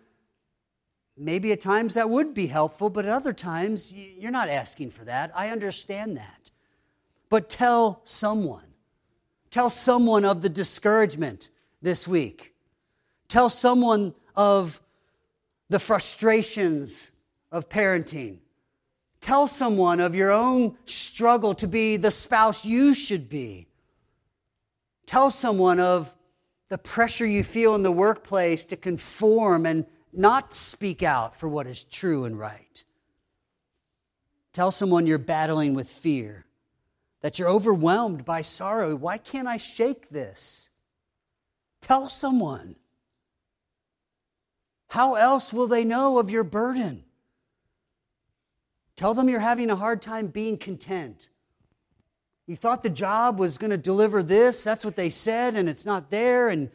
Maybe 1.17 1.53
at 1.53 1.61
times 1.61 1.95
that 1.95 2.09
would 2.09 2.33
be 2.35 2.47
helpful, 2.47 2.89
but 2.91 3.05
at 3.05 3.13
other 3.13 3.33
times 3.33 3.93
you're 3.93 4.31
not 4.31 4.49
asking 4.49 4.91
for 4.91 5.05
that. 5.05 5.31
I 5.35 5.51
understand 5.51 6.17
that. 6.17 6.51
But 7.29 7.49
tell 7.49 8.01
someone. 8.05 8.75
Tell 9.51 9.69
someone 9.69 10.25
of 10.25 10.43
the 10.43 10.49
discouragement 10.49 11.51
this 11.83 12.09
week. 12.09 12.55
Tell 13.29 13.51
someone 13.51 14.15
of 14.35 14.81
the 15.69 15.79
frustrations 15.79 17.11
of 17.51 17.69
parenting. 17.69 18.39
Tell 19.21 19.47
someone 19.47 20.01
of 20.01 20.15
your 20.15 20.31
own 20.31 20.77
struggle 20.85 21.55
to 21.55 21.69
be 21.69 21.97
the 21.97 22.11
spouse 22.11 22.65
you 22.65 22.95
should 22.95 23.29
be. 23.29 23.69
Tell 25.07 25.31
someone 25.31 25.79
of 25.79 26.15
the 26.71 26.79
pressure 26.79 27.27
you 27.27 27.45
feel 27.45 27.75
in 27.75 27.83
the 27.83 27.93
workplace 27.93 28.65
to 28.65 28.77
conform 28.77 29.67
and 29.67 29.87
not 30.13 30.53
speak 30.53 31.03
out 31.03 31.37
for 31.37 31.49
what 31.49 31.67
is 31.67 31.85
true 31.85 32.25
and 32.25 32.39
right. 32.39 32.85
Tell 34.53 34.71
someone 34.71 35.07
you're 35.07 35.19
battling 35.19 35.75
with 35.75 35.91
fear, 35.91 36.45
that 37.23 37.39
you're 37.39 37.49
overwhelmed 37.49 38.25
by 38.25 38.43
sorrow. 38.43 38.95
Why 38.95 39.17
can't 39.17 39.49
I 39.49 39.57
shake 39.57 40.11
this? 40.11 40.69
Tell 41.81 42.09
someone. 42.09 42.77
How 44.89 45.15
else 45.15 45.55
will 45.55 45.69
they 45.69 45.85
know 45.85 46.19
of 46.19 46.31
your 46.31 46.45
burden? 46.45 47.05
Tell 48.95 49.15
them 49.15 49.29
you're 49.29 49.41
having 49.41 49.71
a 49.71 49.77
hard 49.77 50.03
time 50.03 50.27
being 50.27 50.59
content. 50.59 51.29
You 52.47 52.57
thought 52.57 52.83
the 52.83 52.91
job 52.91 53.39
was 53.39 53.57
going 53.57 53.71
to 53.71 53.79
deliver 53.79 54.23
this, 54.23 54.63
that's 54.63 54.85
what 54.85 54.97
they 54.97 55.09
said, 55.09 55.55
and 55.55 55.69
it's 55.69 55.87
not 55.87 56.11
there, 56.11 56.49
and, 56.49 56.71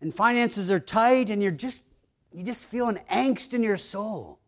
and 0.00 0.12
finances 0.12 0.70
are 0.70 0.80
tight, 0.80 1.30
and 1.30 1.42
you're 1.42 1.50
just, 1.50 1.84
you 2.34 2.44
just 2.44 2.66
feel 2.66 2.88
an 2.88 3.00
angst 3.10 3.54
in 3.54 3.62
your 3.62 3.76
soul. 3.76 4.40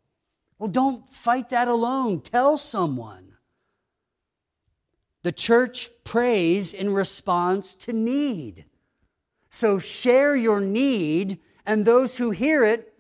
Well, 0.59 0.71
don't 0.71 1.09
fight 1.09 1.51
that 1.51 1.69
alone. 1.69 2.21
Tell 2.21 2.57
someone. 2.57 3.33
The 5.23 5.33
church 5.33 5.91
prays 6.05 6.73
in 6.73 6.93
response 6.93 7.75
to 7.77 7.93
need. 7.93 8.67
So 9.51 9.79
share 9.79 10.37
your 10.37 10.61
need, 10.61 11.41
and 11.65 11.85
those 11.85 12.19
who 12.19 12.31
hear 12.31 12.65
it, 12.65 12.93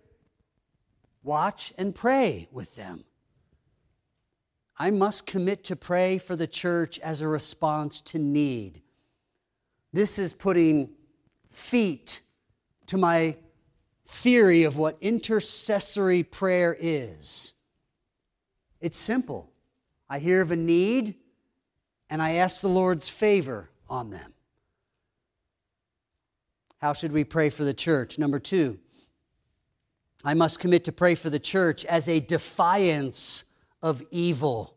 watch 1.22 1.72
and 1.76 1.94
pray 1.94 2.48
with 2.50 2.76
them. 2.76 3.04
I 4.76 4.90
must 4.90 5.26
commit 5.26 5.64
to 5.64 5.76
pray 5.76 6.18
for 6.18 6.34
the 6.34 6.46
church 6.46 6.98
as 6.98 7.20
a 7.20 7.28
response 7.28 8.00
to 8.02 8.18
need. 8.18 8.82
This 9.92 10.18
is 10.18 10.34
putting 10.34 10.90
feet 11.50 12.22
to 12.86 12.96
my 12.96 13.36
theory 14.06 14.64
of 14.64 14.76
what 14.76 14.98
intercessory 15.00 16.22
prayer 16.22 16.76
is. 16.78 17.54
It's 18.80 18.98
simple. 18.98 19.50
I 20.08 20.18
hear 20.18 20.40
of 20.40 20.50
a 20.50 20.56
need 20.56 21.14
and 22.10 22.20
I 22.20 22.32
ask 22.32 22.60
the 22.60 22.68
Lord's 22.68 23.08
favor 23.08 23.70
on 23.88 24.10
them. 24.10 24.34
How 26.78 26.92
should 26.92 27.12
we 27.12 27.24
pray 27.24 27.48
for 27.48 27.64
the 27.64 27.72
church? 27.72 28.18
Number 28.18 28.38
two, 28.38 28.78
I 30.22 30.34
must 30.34 30.60
commit 30.60 30.84
to 30.84 30.92
pray 30.92 31.14
for 31.14 31.30
the 31.30 31.38
church 31.38 31.84
as 31.86 32.08
a 32.08 32.20
defiance 32.20 33.44
of 33.82 34.02
evil, 34.10 34.76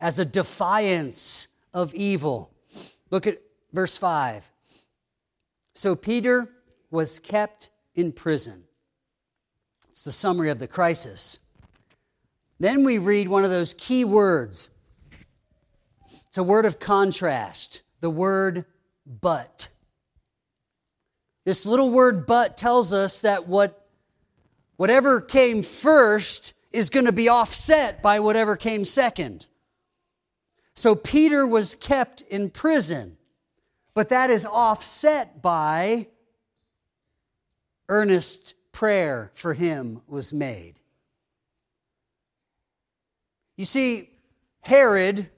as 0.00 0.18
a 0.18 0.24
defiance 0.24 1.48
of 1.74 1.92
evil. 1.94 2.54
Look 3.10 3.26
at 3.26 3.38
verse 3.72 3.98
5. 3.98 4.48
So 5.74 5.96
Peter 5.96 6.48
was 6.90 7.18
kept 7.18 7.70
in 7.94 8.12
prison. 8.12 8.64
It's 9.90 10.04
the 10.04 10.12
summary 10.12 10.50
of 10.50 10.58
the 10.58 10.66
crisis. 10.66 11.40
Then 12.58 12.84
we 12.84 12.98
read 12.98 13.28
one 13.28 13.44
of 13.44 13.50
those 13.50 13.74
key 13.74 14.04
words. 14.04 14.70
It's 16.28 16.38
a 16.38 16.42
word 16.42 16.64
of 16.64 16.78
contrast, 16.78 17.82
the 18.00 18.10
word 18.10 18.64
but. 19.06 19.68
This 21.44 21.66
little 21.66 21.90
word 21.90 22.24
but 22.24 22.56
tells 22.56 22.92
us 22.92 23.20
that 23.22 23.48
what, 23.48 23.86
whatever 24.76 25.20
came 25.20 25.62
first 25.62 26.54
is 26.70 26.88
going 26.88 27.06
to 27.06 27.12
be 27.12 27.28
offset 27.28 28.02
by 28.02 28.20
whatever 28.20 28.56
came 28.56 28.84
second. 28.84 29.46
So 30.74 30.94
Peter 30.94 31.46
was 31.46 31.74
kept 31.74 32.22
in 32.22 32.48
prison, 32.48 33.18
but 33.92 34.08
that 34.08 34.30
is 34.30 34.46
offset 34.46 35.42
by 35.42 36.06
earnest 37.88 38.54
prayer 38.72 39.30
for 39.34 39.54
him 39.54 40.02
was 40.06 40.32
made. 40.32 40.74
You 43.56 43.64
see, 43.64 44.10
Herod, 44.60 45.30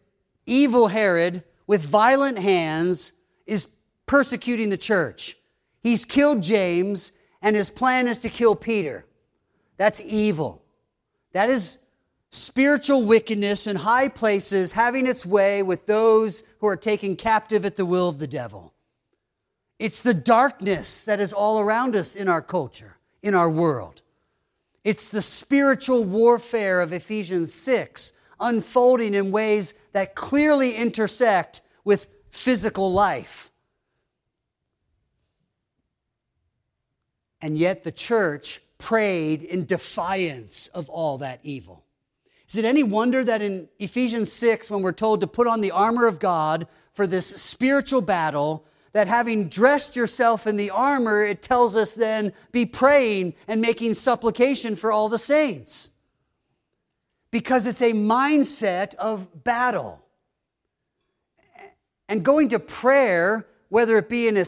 evil 0.47 0.89
Herod, 0.89 1.43
with 1.67 1.85
violent 1.85 2.39
hands, 2.39 3.13
is 3.47 3.69
persecuting 4.07 4.71
the 4.71 4.77
church. 4.77 5.37
He's 5.83 6.05
killed 6.05 6.43
James, 6.43 7.13
and 7.43 7.57
his 7.57 7.71
plan 7.71 8.07
is 8.09 8.21
to 8.21 8.29
kill 8.29 8.55
Peter. 8.55 9.05
That's 9.77 10.01
evil. 10.05 10.63
That 11.33 11.51
is 11.51 11.79
spiritual 12.31 13.05
wickedness 13.05 13.67
in 13.67 13.77
high 13.77 14.09
places 14.09 14.73
having 14.73 15.07
its 15.07 15.25
way 15.25 15.63
with 15.63 15.87
those 15.87 16.43
who 16.61 16.67
are 16.67 16.77
taken 16.77 17.17
captive 17.17 17.65
at 17.65 17.77
the 17.77 17.87
will 17.87 18.09
of 18.09 18.19
the 18.19 18.27
devil. 18.27 18.74
It's 19.79 20.03
the 20.03 20.15
darkness 20.15 21.05
that 21.05 21.21
is 21.21 21.33
all 21.33 21.61
around 21.61 21.97
us 21.97 22.15
in 22.15 22.29
our 22.29 22.43
culture, 22.43 22.97
in 23.23 23.35
our 23.35 23.51
world. 23.51 24.03
It's 24.85 25.09
the 25.09 25.23
spiritual 25.23 26.05
warfare 26.05 26.81
of 26.81 26.93
Ephesians 26.93 27.53
6 27.53 28.13
unfolding 28.41 29.15
in 29.15 29.31
ways 29.31 29.75
that 29.93 30.15
clearly 30.15 30.75
intersect 30.75 31.63
with 31.85 32.07
physical 32.31 32.93
life. 32.93 33.51
And 37.41 37.57
yet 37.57 37.85
the 37.85 37.93
church 37.93 38.61
prayed 38.79 39.43
in 39.43 39.67
defiance 39.67 40.67
of 40.69 40.89
all 40.89 41.19
that 41.19 41.41
evil. 41.43 41.85
Is 42.49 42.57
it 42.57 42.65
any 42.65 42.83
wonder 42.83 43.25
that 43.25 43.43
in 43.43 43.69
Ephesians 43.79 44.33
6, 44.33 44.71
when 44.71 44.83
we're 44.83 44.93
told 44.93 45.21
to 45.21 45.27
put 45.27 45.47
on 45.47 45.61
the 45.61 45.71
armor 45.71 46.07
of 46.07 46.19
God 46.19 46.67
for 46.93 47.07
this 47.07 47.27
spiritual 47.27 48.01
battle, 48.01 48.67
that 48.95 49.09
having 49.09 49.49
dressed 49.49 49.97
yourself 49.97 50.47
in 50.47 50.57
the 50.57 50.71
armor, 50.71 51.23
it 51.25 51.43
tells 51.43 51.75
us 51.75 51.95
then 51.95 52.33
be 52.53 52.65
praying 52.65 53.35
and 53.49 53.61
making 53.61 53.93
supplication 53.93 54.77
for 54.77 54.93
all 54.93 55.09
the 55.09 55.19
saints. 55.19 55.91
Because 57.33 57.67
it's 57.67 57.83
a 57.83 57.93
mindset 57.93 58.95
of 58.95 59.43
battle. 59.43 60.01
And 62.09 62.25
going 62.25 62.49
to 62.51 62.61
prayer, 62.61 63.49
whether 63.69 63.99
it 63.99 64.09
be 64.09 64.29
in, 64.29 64.37
a, 64.37 64.45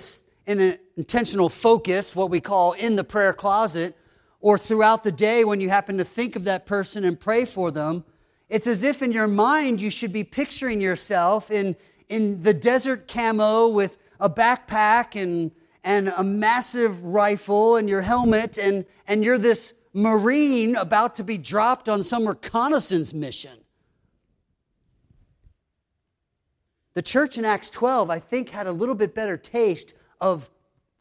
in 0.47 0.61
an 0.61 0.79
intentional 0.97 1.49
focus, 1.49 2.15
what 2.15 2.31
we 2.31 2.41
call 2.41 2.73
in 2.75 2.95
the 2.95 3.03
prayer 3.03 3.33
closet, 3.33 3.97
or 4.41 4.57
throughout 4.57 5.03
the 5.03 5.11
day 5.11 5.43
when 5.43 5.61
you 5.61 5.71
happen 5.71 5.99
to 5.99 6.05
think 6.05 6.37
of 6.37 6.45
that 6.45 6.67
person 6.67 7.05
and 7.05 7.19
pray 7.19 7.45
for 7.45 7.73
them, 7.73 8.05
it's 8.49 8.69
as 8.69 8.85
if 8.85 9.03
in 9.03 9.11
your 9.11 9.27
mind 9.27 9.81
you 9.81 9.91
should 9.91 10.13
be 10.13 10.23
picturing 10.23 10.81
yourself 10.81 11.51
in, 11.51 11.75
in 12.09 12.45
the 12.45 12.55
desert 12.55 13.09
camo 13.09 13.67
with 13.67 13.99
a 14.21 14.31
backpack 14.31 15.21
and, 15.21 15.53
and 15.85 16.09
a 16.09 16.25
massive 16.25 17.05
rifle 17.05 17.77
and 17.77 17.89
your 17.89 18.03
helmet, 18.03 18.59
and, 18.59 18.85
and 19.07 19.25
you're 19.25 19.39
this 19.39 19.75
Marine 19.93 20.77
about 20.77 21.17
to 21.17 21.25
be 21.25 21.39
dropped 21.39 21.89
on 21.89 22.03
some 22.03 22.27
reconnaissance 22.27 23.15
mission. 23.15 23.59
The 26.95 27.03
church 27.03 27.39
in 27.39 27.45
Acts 27.45 27.71
12, 27.71 28.11
I 28.11 28.19
think, 28.19 28.51
had 28.51 28.67
a 28.67 28.73
little 28.73 28.95
bit 28.95 29.15
better 29.15 29.37
taste 29.37 29.95
of 30.21 30.51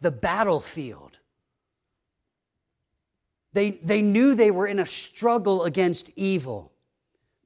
the 0.01 0.11
battlefield. 0.11 1.19
They, 3.53 3.71
they 3.71 4.01
knew 4.01 4.35
they 4.35 4.51
were 4.51 4.67
in 4.67 4.79
a 4.79 4.85
struggle 4.85 5.63
against 5.63 6.11
evil. 6.17 6.73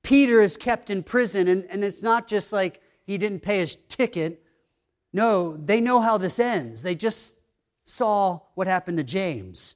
Peter 0.02 0.42
is 0.42 0.58
kept 0.58 0.90
in 0.90 1.04
prison, 1.04 1.48
and, 1.48 1.66
and 1.70 1.84
it's 1.84 2.02
not 2.02 2.28
just 2.28 2.52
like 2.52 2.82
he 3.06 3.20
didn't 3.20 3.42
pay 3.42 3.60
his 3.60 3.76
ticket. 3.76 4.44
No, 5.12 5.58
they 5.58 5.82
know 5.82 6.02
how 6.02 6.18
this 6.18 6.40
ends. 6.40 6.84
They 6.84 6.96
just 6.96 7.36
saw 7.86 8.42
what 8.54 8.68
happened 8.68 8.98
to 9.00 9.04
James. 9.04 9.76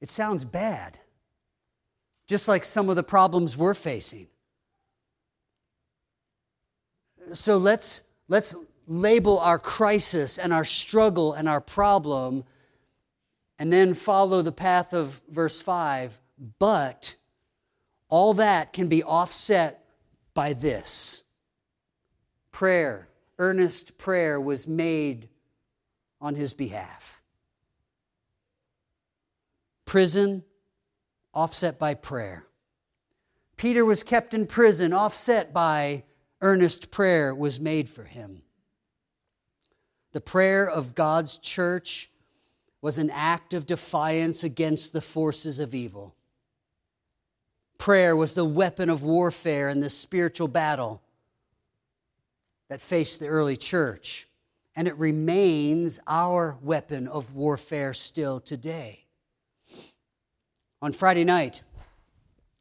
It 0.00 0.10
sounds 0.10 0.44
bad, 0.44 0.98
just 2.28 2.46
like 2.46 2.64
some 2.64 2.88
of 2.88 2.96
the 2.96 3.02
problems 3.02 3.56
we're 3.56 3.74
facing. 3.74 4.28
So 7.32 7.58
let's, 7.58 8.02
let's 8.28 8.56
label 8.86 9.38
our 9.38 9.58
crisis 9.58 10.38
and 10.38 10.52
our 10.52 10.64
struggle 10.64 11.32
and 11.32 11.48
our 11.48 11.60
problem 11.60 12.44
and 13.58 13.72
then 13.72 13.94
follow 13.94 14.40
the 14.42 14.52
path 14.52 14.92
of 14.92 15.20
verse 15.28 15.60
5. 15.60 16.20
But 16.58 17.16
all 18.08 18.34
that 18.34 18.72
can 18.72 18.88
be 18.88 19.02
offset 19.02 19.84
by 20.32 20.52
this 20.52 21.24
prayer, 22.58 23.08
earnest 23.38 23.96
prayer 23.98 24.40
was 24.40 24.66
made 24.66 25.28
on 26.20 26.34
his 26.34 26.52
behalf. 26.54 27.22
Prison, 29.84 30.42
offset 31.32 31.78
by 31.78 31.94
prayer. 31.94 32.48
Peter 33.56 33.84
was 33.84 34.02
kept 34.02 34.34
in 34.34 34.44
prison, 34.44 34.92
offset 34.92 35.52
by 35.52 36.02
earnest 36.40 36.90
prayer 36.90 37.32
was 37.32 37.60
made 37.60 37.88
for 37.88 38.02
him. 38.02 38.42
The 40.10 40.20
prayer 40.20 40.68
of 40.68 40.96
God's 40.96 41.38
church 41.38 42.10
was 42.82 42.98
an 42.98 43.10
act 43.10 43.54
of 43.54 43.66
defiance 43.66 44.42
against 44.42 44.92
the 44.92 45.00
forces 45.00 45.60
of 45.60 45.76
evil. 45.76 46.16
Prayer 47.78 48.16
was 48.16 48.34
the 48.34 48.44
weapon 48.44 48.90
of 48.90 49.04
warfare 49.04 49.68
in 49.68 49.78
this 49.78 49.96
spiritual 49.96 50.48
battle 50.48 51.04
that 52.68 52.80
faced 52.80 53.20
the 53.20 53.28
early 53.28 53.56
church, 53.56 54.28
and 54.76 54.86
it 54.86 54.96
remains 54.96 55.98
our 56.06 56.58
weapon 56.62 57.08
of 57.08 57.34
warfare 57.34 57.92
still 57.92 58.40
today. 58.40 59.04
On 60.80 60.92
Friday 60.92 61.24
night, 61.24 61.62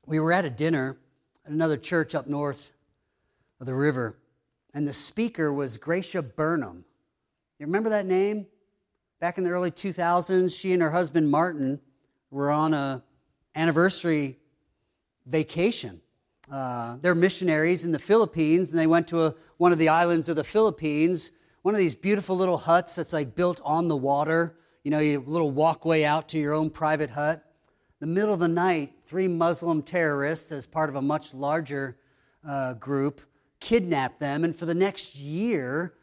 we 0.05 0.19
were 0.19 0.31
at 0.31 0.45
a 0.45 0.49
dinner 0.49 0.97
at 1.45 1.51
another 1.51 1.77
church 1.77 2.15
up 2.15 2.27
north 2.27 2.71
of 3.59 3.65
the 3.67 3.75
river, 3.75 4.17
and 4.73 4.87
the 4.87 4.93
speaker 4.93 5.51
was 5.51 5.77
Gracia 5.77 6.21
Burnham. 6.21 6.85
You 7.59 7.65
remember 7.65 7.89
that 7.89 8.05
name? 8.05 8.47
Back 9.19 9.37
in 9.37 9.43
the 9.43 9.49
early 9.49 9.71
2000s, 9.71 10.59
she 10.59 10.73
and 10.73 10.81
her 10.81 10.91
husband 10.91 11.29
Martin 11.29 11.81
were 12.29 12.51
on 12.51 12.73
a 12.73 13.03
anniversary 13.55 14.37
vacation 15.25 16.01
uh, 16.51 16.97
they're 17.01 17.15
missionaries 17.15 17.83
in 17.83 17.91
the 17.91 17.99
Philippines, 17.99 18.71
and 18.71 18.79
they 18.79 18.87
went 18.87 19.07
to 19.09 19.25
a, 19.25 19.35
one 19.57 19.71
of 19.71 19.77
the 19.77 19.89
islands 19.89 20.29
of 20.29 20.35
the 20.35 20.43
Philippines, 20.43 21.31
one 21.61 21.73
of 21.73 21.79
these 21.79 21.95
beautiful 21.95 22.37
little 22.37 22.57
huts 22.57 22.95
that's 22.95 23.13
like 23.13 23.35
built 23.35 23.59
on 23.65 23.87
the 23.87 23.97
water. 23.97 24.57
You 24.83 24.91
know, 24.91 24.99
you 24.99 25.19
little 25.25 25.51
walkway 25.51 26.03
out 26.03 26.29
to 26.29 26.37
your 26.37 26.53
own 26.53 26.69
private 26.69 27.09
hut. 27.09 27.43
The 27.99 28.07
middle 28.07 28.33
of 28.33 28.39
the 28.39 28.47
night, 28.47 28.93
three 29.05 29.27
Muslim 29.27 29.81
terrorists, 29.81 30.51
as 30.51 30.65
part 30.65 30.89
of 30.89 30.95
a 30.95 31.01
much 31.01 31.33
larger 31.33 31.97
uh, 32.47 32.73
group, 32.73 33.21
kidnapped 33.59 34.19
them, 34.19 34.43
and 34.43 34.55
for 34.55 34.65
the 34.65 34.75
next 34.75 35.15
year, 35.15 35.93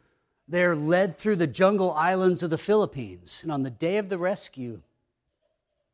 they're 0.47 0.75
led 0.75 1.17
through 1.17 1.37
the 1.37 1.47
jungle 1.47 1.91
islands 1.93 2.43
of 2.43 2.51
the 2.51 2.57
Philippines. 2.57 3.41
And 3.41 3.51
on 3.51 3.63
the 3.63 3.71
day 3.71 3.97
of 3.97 4.09
the 4.09 4.17
rescue, 4.19 4.81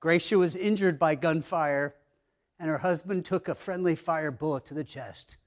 Gracia 0.02 0.38
was 0.38 0.56
injured 0.56 1.00
by 1.00 1.16
gunfire 1.16 1.96
and 2.62 2.70
her 2.70 2.78
husband 2.78 3.26
took 3.26 3.48
a 3.48 3.56
friendly 3.56 3.96
fire 3.96 4.30
bullet 4.30 4.66
to 4.66 4.76
the 4.76 4.84
chest 4.84 5.38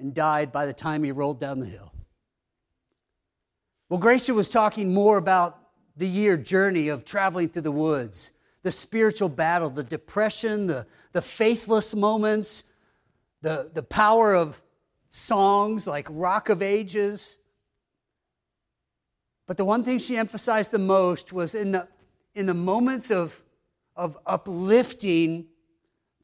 and 0.00 0.12
died 0.12 0.50
by 0.50 0.66
the 0.66 0.72
time 0.72 1.04
he 1.04 1.12
rolled 1.12 1.38
down 1.38 1.60
the 1.60 1.66
hill. 1.66 1.92
Well, 3.88 4.00
Gracia 4.00 4.34
was 4.34 4.50
talking 4.50 4.92
more 4.92 5.16
about 5.16 5.56
the 5.96 6.08
year 6.08 6.36
journey 6.36 6.88
of 6.88 7.04
traveling 7.04 7.48
through 7.48 7.62
the 7.62 7.70
woods, 7.70 8.32
the 8.64 8.72
spiritual 8.72 9.28
battle, 9.28 9.70
the 9.70 9.84
depression, 9.84 10.66
the, 10.66 10.84
the 11.12 11.22
faithless 11.22 11.94
moments, 11.94 12.64
the, 13.40 13.70
the 13.72 13.84
power 13.84 14.34
of 14.34 14.60
songs 15.10 15.86
like 15.86 16.08
Rock 16.10 16.48
of 16.48 16.60
Ages. 16.60 17.38
But 19.46 19.58
the 19.58 19.64
one 19.64 19.84
thing 19.84 20.00
she 20.00 20.16
emphasized 20.16 20.72
the 20.72 20.80
most 20.80 21.32
was 21.32 21.54
in 21.54 21.70
the, 21.70 21.86
in 22.34 22.46
the 22.46 22.54
moments 22.54 23.12
of, 23.12 23.40
of 23.94 24.18
uplifting 24.26 25.46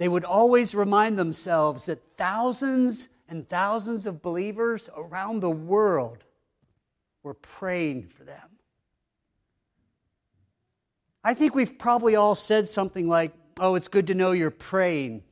they 0.00 0.08
would 0.08 0.24
always 0.24 0.74
remind 0.74 1.18
themselves 1.18 1.84
that 1.84 2.00
thousands 2.16 3.10
and 3.28 3.46
thousands 3.50 4.06
of 4.06 4.22
believers 4.22 4.88
around 4.96 5.40
the 5.40 5.50
world 5.50 6.24
were 7.22 7.34
praying 7.34 8.08
for 8.08 8.24
them. 8.24 8.48
I 11.22 11.34
think 11.34 11.54
we've 11.54 11.78
probably 11.78 12.16
all 12.16 12.34
said 12.34 12.66
something 12.66 13.08
like, 13.08 13.34
Oh, 13.60 13.74
it's 13.74 13.88
good 13.88 14.06
to 14.06 14.14
know 14.14 14.32
you're 14.32 14.50
praying. 14.50 15.22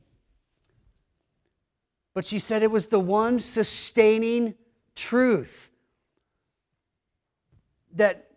But 2.12 2.26
she 2.26 2.38
said 2.38 2.62
it 2.62 2.70
was 2.70 2.88
the 2.88 3.00
one 3.00 3.38
sustaining 3.38 4.54
truth 4.94 5.70
that 7.94 8.33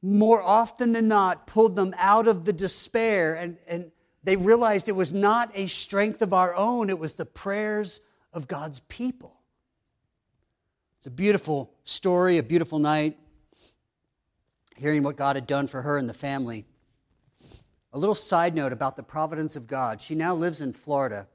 more 0.00 0.40
often 0.40 0.92
than 0.92 1.08
not 1.08 1.48
pulled 1.48 1.74
them 1.74 1.92
out 1.98 2.28
of 2.28 2.44
the 2.44 2.52
despair 2.52 3.34
and, 3.34 3.56
and 3.66 3.90
they 4.26 4.36
realized 4.36 4.88
it 4.88 4.96
was 4.96 5.14
not 5.14 5.52
a 5.54 5.68
strength 5.68 6.20
of 6.20 6.32
our 6.32 6.52
own, 6.56 6.90
it 6.90 6.98
was 6.98 7.14
the 7.14 7.24
prayers 7.24 8.00
of 8.32 8.48
God's 8.48 8.80
people. 8.80 9.36
It's 10.98 11.06
a 11.06 11.12
beautiful 11.12 11.72
story, 11.84 12.36
a 12.36 12.42
beautiful 12.42 12.80
night, 12.80 13.16
hearing 14.76 15.04
what 15.04 15.16
God 15.16 15.36
had 15.36 15.46
done 15.46 15.68
for 15.68 15.82
her 15.82 15.96
and 15.96 16.08
the 16.08 16.14
family. 16.14 16.66
A 17.92 17.98
little 18.00 18.16
side 18.16 18.52
note 18.52 18.72
about 18.72 18.96
the 18.96 19.04
providence 19.04 19.54
of 19.54 19.68
God. 19.68 20.02
She 20.02 20.16
now 20.16 20.34
lives 20.34 20.60
in 20.60 20.72
Florida. 20.72 21.28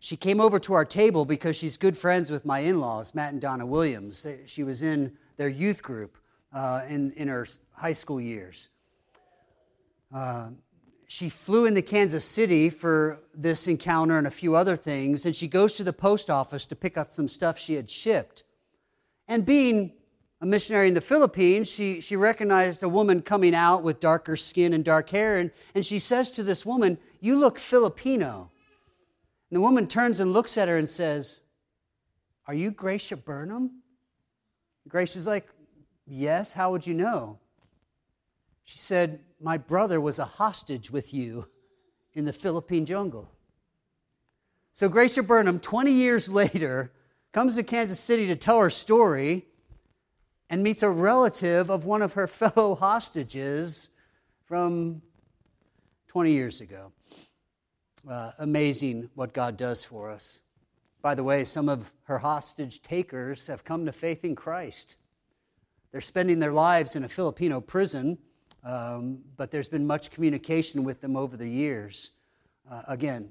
She 0.00 0.16
came 0.16 0.40
over 0.40 0.58
to 0.60 0.72
our 0.72 0.86
table 0.86 1.26
because 1.26 1.54
she's 1.54 1.76
good 1.76 1.98
friends 1.98 2.30
with 2.30 2.46
my 2.46 2.60
in 2.60 2.80
laws, 2.80 3.14
Matt 3.14 3.32
and 3.32 3.42
Donna 3.42 3.66
Williams. 3.66 4.26
She 4.46 4.62
was 4.62 4.82
in 4.82 5.18
their 5.36 5.50
youth 5.50 5.82
group 5.82 6.16
uh, 6.50 6.80
in, 6.88 7.12
in 7.12 7.28
her 7.28 7.46
high 7.72 7.92
school 7.92 8.22
years. 8.22 8.70
Uh, 10.14 10.48
she 11.14 11.28
flew 11.28 11.64
into 11.64 11.80
Kansas 11.80 12.24
City 12.24 12.68
for 12.68 13.20
this 13.32 13.68
encounter 13.68 14.18
and 14.18 14.26
a 14.26 14.32
few 14.32 14.56
other 14.56 14.74
things, 14.74 15.24
and 15.24 15.32
she 15.32 15.46
goes 15.46 15.74
to 15.74 15.84
the 15.84 15.92
post 15.92 16.28
office 16.28 16.66
to 16.66 16.74
pick 16.74 16.98
up 16.98 17.12
some 17.12 17.28
stuff 17.28 17.56
she 17.56 17.74
had 17.74 17.88
shipped. 17.88 18.42
And 19.28 19.46
being 19.46 19.92
a 20.40 20.46
missionary 20.46 20.88
in 20.88 20.94
the 20.94 21.00
Philippines, 21.00 21.70
she, 21.70 22.00
she 22.00 22.16
recognized 22.16 22.82
a 22.82 22.88
woman 22.88 23.22
coming 23.22 23.54
out 23.54 23.84
with 23.84 24.00
darker 24.00 24.34
skin 24.34 24.72
and 24.72 24.84
dark 24.84 25.08
hair, 25.10 25.38
and, 25.38 25.52
and 25.72 25.86
she 25.86 26.00
says 26.00 26.32
to 26.32 26.42
this 26.42 26.66
woman, 26.66 26.98
You 27.20 27.38
look 27.38 27.60
Filipino. 27.60 28.50
And 29.50 29.56
the 29.56 29.60
woman 29.60 29.86
turns 29.86 30.18
and 30.18 30.32
looks 30.32 30.58
at 30.58 30.66
her 30.66 30.76
and 30.76 30.90
says, 30.90 31.42
Are 32.48 32.54
you 32.54 32.72
Gracia 32.72 33.16
Burnham? 33.16 33.82
Grace 34.88 35.12
Gracia's 35.12 35.28
like, 35.28 35.46
Yes, 36.08 36.54
how 36.54 36.72
would 36.72 36.88
you 36.88 36.94
know? 36.94 37.38
She 38.64 38.78
said, 38.78 39.20
My 39.40 39.58
brother 39.58 40.00
was 40.00 40.18
a 40.18 40.24
hostage 40.24 40.90
with 40.90 41.12
you 41.12 41.48
in 42.12 42.24
the 42.24 42.32
Philippine 42.32 42.86
jungle. 42.86 43.30
So 44.72 44.88
Gracia 44.88 45.22
Burnham, 45.22 45.60
20 45.60 45.92
years 45.92 46.28
later, 46.28 46.92
comes 47.32 47.56
to 47.56 47.62
Kansas 47.62 48.00
City 48.00 48.26
to 48.28 48.36
tell 48.36 48.60
her 48.60 48.70
story 48.70 49.46
and 50.50 50.62
meets 50.62 50.82
a 50.82 50.90
relative 50.90 51.70
of 51.70 51.84
one 51.84 52.02
of 52.02 52.14
her 52.14 52.26
fellow 52.28 52.74
hostages 52.74 53.90
from 54.46 55.02
20 56.08 56.32
years 56.32 56.60
ago. 56.60 56.92
Uh, 58.08 58.32
amazing 58.38 59.10
what 59.14 59.32
God 59.32 59.56
does 59.56 59.84
for 59.84 60.10
us. 60.10 60.40
By 61.02 61.14
the 61.14 61.24
way, 61.24 61.44
some 61.44 61.68
of 61.68 61.92
her 62.04 62.18
hostage 62.18 62.82
takers 62.82 63.46
have 63.46 63.64
come 63.64 63.86
to 63.86 63.92
faith 63.92 64.24
in 64.24 64.34
Christ. 64.34 64.96
They're 65.92 66.00
spending 66.00 66.38
their 66.38 66.52
lives 66.52 66.96
in 66.96 67.04
a 67.04 67.08
Filipino 67.08 67.60
prison, 67.60 68.18
um, 68.64 69.18
but 69.36 69.50
there's 69.50 69.68
been 69.68 69.86
much 69.86 70.10
communication 70.10 70.84
with 70.84 71.00
them 71.00 71.16
over 71.16 71.36
the 71.36 71.48
years. 71.48 72.12
Uh, 72.70 72.82
again, 72.88 73.30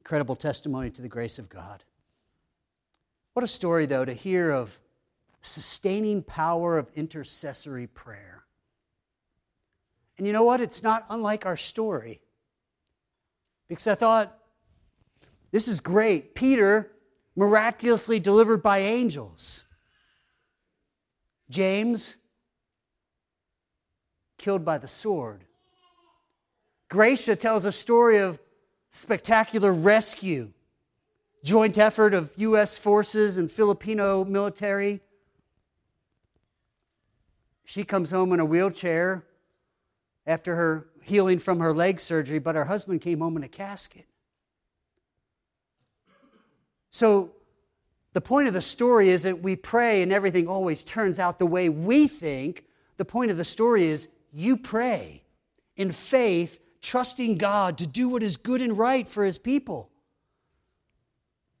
incredible 0.00 0.36
testimony 0.36 0.90
to 0.90 1.02
the 1.02 1.08
grace 1.08 1.38
of 1.38 1.48
God. 1.48 1.82
What 3.32 3.42
a 3.42 3.48
story, 3.48 3.86
though, 3.86 4.04
to 4.04 4.12
hear 4.12 4.50
of 4.50 4.78
sustaining 5.40 6.22
power 6.22 6.78
of 6.78 6.90
intercessory 6.94 7.86
prayer. 7.86 8.44
And 10.16 10.26
you 10.26 10.32
know 10.32 10.44
what? 10.44 10.60
It's 10.60 10.82
not 10.82 11.04
unlike 11.10 11.44
our 11.46 11.56
story. 11.56 12.20
Because 13.68 13.86
I 13.86 13.94
thought, 13.94 14.38
this 15.50 15.66
is 15.66 15.80
great. 15.80 16.34
Peter, 16.34 16.92
miraculously 17.34 18.20
delivered 18.20 18.62
by 18.62 18.78
angels. 18.78 19.64
James, 21.50 22.16
killed 24.44 24.62
by 24.62 24.76
the 24.76 24.86
sword. 24.86 25.42
Gracia 26.90 27.34
tells 27.34 27.64
a 27.64 27.72
story 27.72 28.18
of 28.18 28.38
spectacular 28.90 29.72
rescue, 29.72 30.52
joint 31.42 31.78
effort 31.78 32.12
of 32.12 32.30
U.S. 32.36 32.76
forces 32.76 33.38
and 33.38 33.50
Filipino 33.50 34.22
military. 34.22 35.00
She 37.64 37.84
comes 37.84 38.10
home 38.10 38.34
in 38.34 38.38
a 38.38 38.44
wheelchair 38.44 39.24
after 40.26 40.56
her 40.56 40.88
healing 41.00 41.38
from 41.38 41.60
her 41.60 41.72
leg 41.72 41.98
surgery, 41.98 42.38
but 42.38 42.54
her 42.54 42.66
husband 42.66 43.00
came 43.00 43.20
home 43.20 43.38
in 43.38 43.44
a 43.44 43.48
casket. 43.48 44.04
So 46.90 47.32
the 48.12 48.20
point 48.20 48.46
of 48.46 48.52
the 48.52 48.60
story 48.60 49.08
is 49.08 49.22
that 49.22 49.40
we 49.40 49.56
pray 49.56 50.02
and 50.02 50.12
everything 50.12 50.48
always 50.48 50.84
turns 50.84 51.18
out 51.18 51.38
the 51.38 51.46
way 51.46 51.70
we 51.70 52.06
think. 52.08 52.66
The 52.98 53.06
point 53.06 53.30
of 53.30 53.38
the 53.38 53.44
story 53.46 53.86
is 53.86 54.10
you 54.34 54.56
pray 54.56 55.22
in 55.76 55.92
faith, 55.92 56.58
trusting 56.82 57.38
God 57.38 57.78
to 57.78 57.86
do 57.86 58.08
what 58.08 58.22
is 58.22 58.36
good 58.36 58.60
and 58.60 58.76
right 58.76 59.08
for 59.08 59.24
his 59.24 59.38
people. 59.38 59.90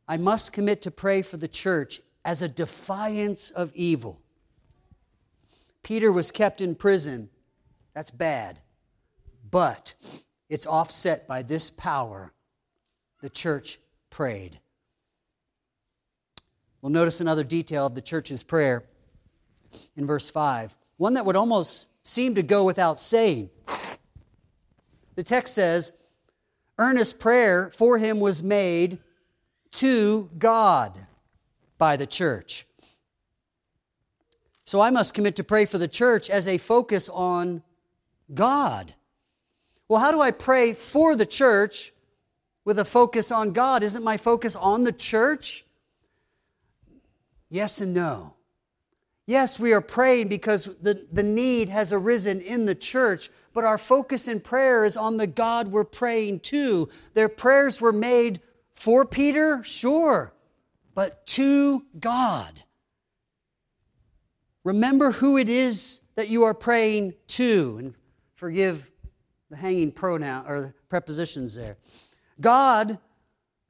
I 0.08 0.16
must 0.16 0.52
commit 0.52 0.82
to 0.82 0.90
pray 0.90 1.22
for 1.22 1.36
the 1.36 1.48
church 1.48 2.00
as 2.24 2.42
a 2.42 2.48
defiance 2.48 3.50
of 3.50 3.70
evil. 3.74 4.20
Peter 5.84 6.10
was 6.10 6.32
kept 6.32 6.60
in 6.60 6.74
prison. 6.74 7.30
That's 7.94 8.10
bad. 8.10 8.58
But 9.48 9.94
it's 10.48 10.66
offset 10.66 11.28
by 11.28 11.42
this 11.42 11.70
power. 11.70 12.32
The 13.20 13.30
church 13.30 13.78
prayed. 14.10 14.58
We'll 16.82 16.90
notice 16.90 17.20
another 17.20 17.44
detail 17.44 17.86
of 17.86 17.94
the 17.94 18.02
church's 18.02 18.42
prayer 18.42 18.84
in 19.96 20.06
verse 20.06 20.28
5, 20.28 20.76
one 20.96 21.14
that 21.14 21.24
would 21.24 21.36
almost 21.36 21.88
seem 22.04 22.34
to 22.36 22.42
go 22.42 22.64
without 22.64 23.00
saying. 23.00 23.50
The 25.16 25.22
text 25.22 25.54
says, 25.54 25.92
Earnest 26.78 27.18
prayer 27.18 27.70
for 27.70 27.98
him 27.98 28.20
was 28.20 28.42
made 28.42 28.98
to 29.72 30.28
God 30.38 31.06
by 31.78 31.96
the 31.96 32.06
church. 32.06 32.66
So 34.64 34.80
I 34.80 34.90
must 34.90 35.14
commit 35.14 35.36
to 35.36 35.44
pray 35.44 35.66
for 35.66 35.78
the 35.78 35.88
church 35.88 36.30
as 36.30 36.46
a 36.46 36.58
focus 36.58 37.08
on 37.08 37.62
God. 38.32 38.94
Well, 39.88 40.00
how 40.00 40.10
do 40.10 40.20
I 40.20 40.30
pray 40.30 40.72
for 40.72 41.14
the 41.14 41.26
church 41.26 41.92
with 42.64 42.78
a 42.78 42.84
focus 42.84 43.30
on 43.30 43.52
God? 43.52 43.82
Isn't 43.82 44.02
my 44.02 44.16
focus 44.16 44.56
on 44.56 44.84
the 44.84 44.92
church? 44.92 45.64
Yes 47.50 47.80
and 47.80 47.92
no. 47.94 48.34
Yes, 49.26 49.58
we 49.58 49.72
are 49.72 49.80
praying 49.80 50.28
because 50.28 50.66
the, 50.82 51.06
the 51.10 51.22
need 51.22 51.70
has 51.70 51.92
arisen 51.92 52.40
in 52.42 52.66
the 52.66 52.74
church, 52.74 53.30
but 53.54 53.64
our 53.64 53.78
focus 53.78 54.28
in 54.28 54.40
prayer 54.40 54.84
is 54.84 54.96
on 54.96 55.16
the 55.16 55.26
God 55.26 55.68
we're 55.68 55.84
praying 55.84 56.40
to. 56.40 56.90
Their 57.14 57.30
prayers 57.30 57.80
were 57.80 57.92
made 57.92 58.40
for 58.74 59.06
Peter, 59.06 59.62
sure, 59.64 60.34
but 60.94 61.26
to 61.28 61.86
God. 61.98 62.64
Remember 64.62 65.12
who 65.12 65.38
it 65.38 65.48
is 65.48 66.02
that 66.16 66.28
you 66.28 66.44
are 66.44 66.54
praying 66.54 67.14
to, 67.28 67.76
and 67.78 67.94
forgive 68.34 68.90
the 69.50 69.56
hanging 69.56 69.92
pronoun 69.92 70.44
or 70.46 70.60
the 70.60 70.74
prepositions 70.88 71.54
there. 71.54 71.78
God 72.40 72.98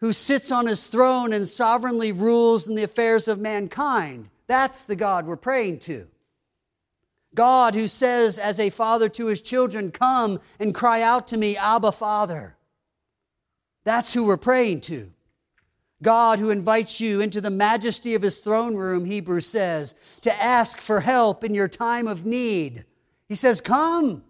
who 0.00 0.12
sits 0.12 0.50
on 0.50 0.66
his 0.66 0.88
throne 0.88 1.32
and 1.32 1.46
sovereignly 1.46 2.12
rules 2.12 2.68
in 2.68 2.74
the 2.74 2.82
affairs 2.82 3.28
of 3.28 3.38
mankind. 3.38 4.28
That's 4.46 4.84
the 4.84 4.96
God 4.96 5.26
we're 5.26 5.36
praying 5.36 5.80
to. 5.80 6.06
God 7.34 7.74
who 7.74 7.88
says, 7.88 8.38
as 8.38 8.60
a 8.60 8.70
father 8.70 9.08
to 9.10 9.26
his 9.26 9.42
children, 9.42 9.90
Come 9.90 10.40
and 10.60 10.74
cry 10.74 11.02
out 11.02 11.26
to 11.28 11.36
me, 11.36 11.56
Abba, 11.56 11.92
Father. 11.92 12.56
That's 13.84 14.14
who 14.14 14.24
we're 14.24 14.36
praying 14.36 14.82
to. 14.82 15.10
God 16.02 16.38
who 16.38 16.50
invites 16.50 17.00
you 17.00 17.20
into 17.20 17.40
the 17.40 17.50
majesty 17.50 18.14
of 18.14 18.22
his 18.22 18.40
throne 18.40 18.76
room, 18.76 19.04
Hebrews 19.04 19.46
says, 19.46 19.94
to 20.20 20.42
ask 20.42 20.78
for 20.78 21.00
help 21.00 21.42
in 21.42 21.54
your 21.54 21.68
time 21.68 22.06
of 22.06 22.24
need. 22.24 22.84
He 23.28 23.34
says, 23.34 23.60
Come. 23.60 24.22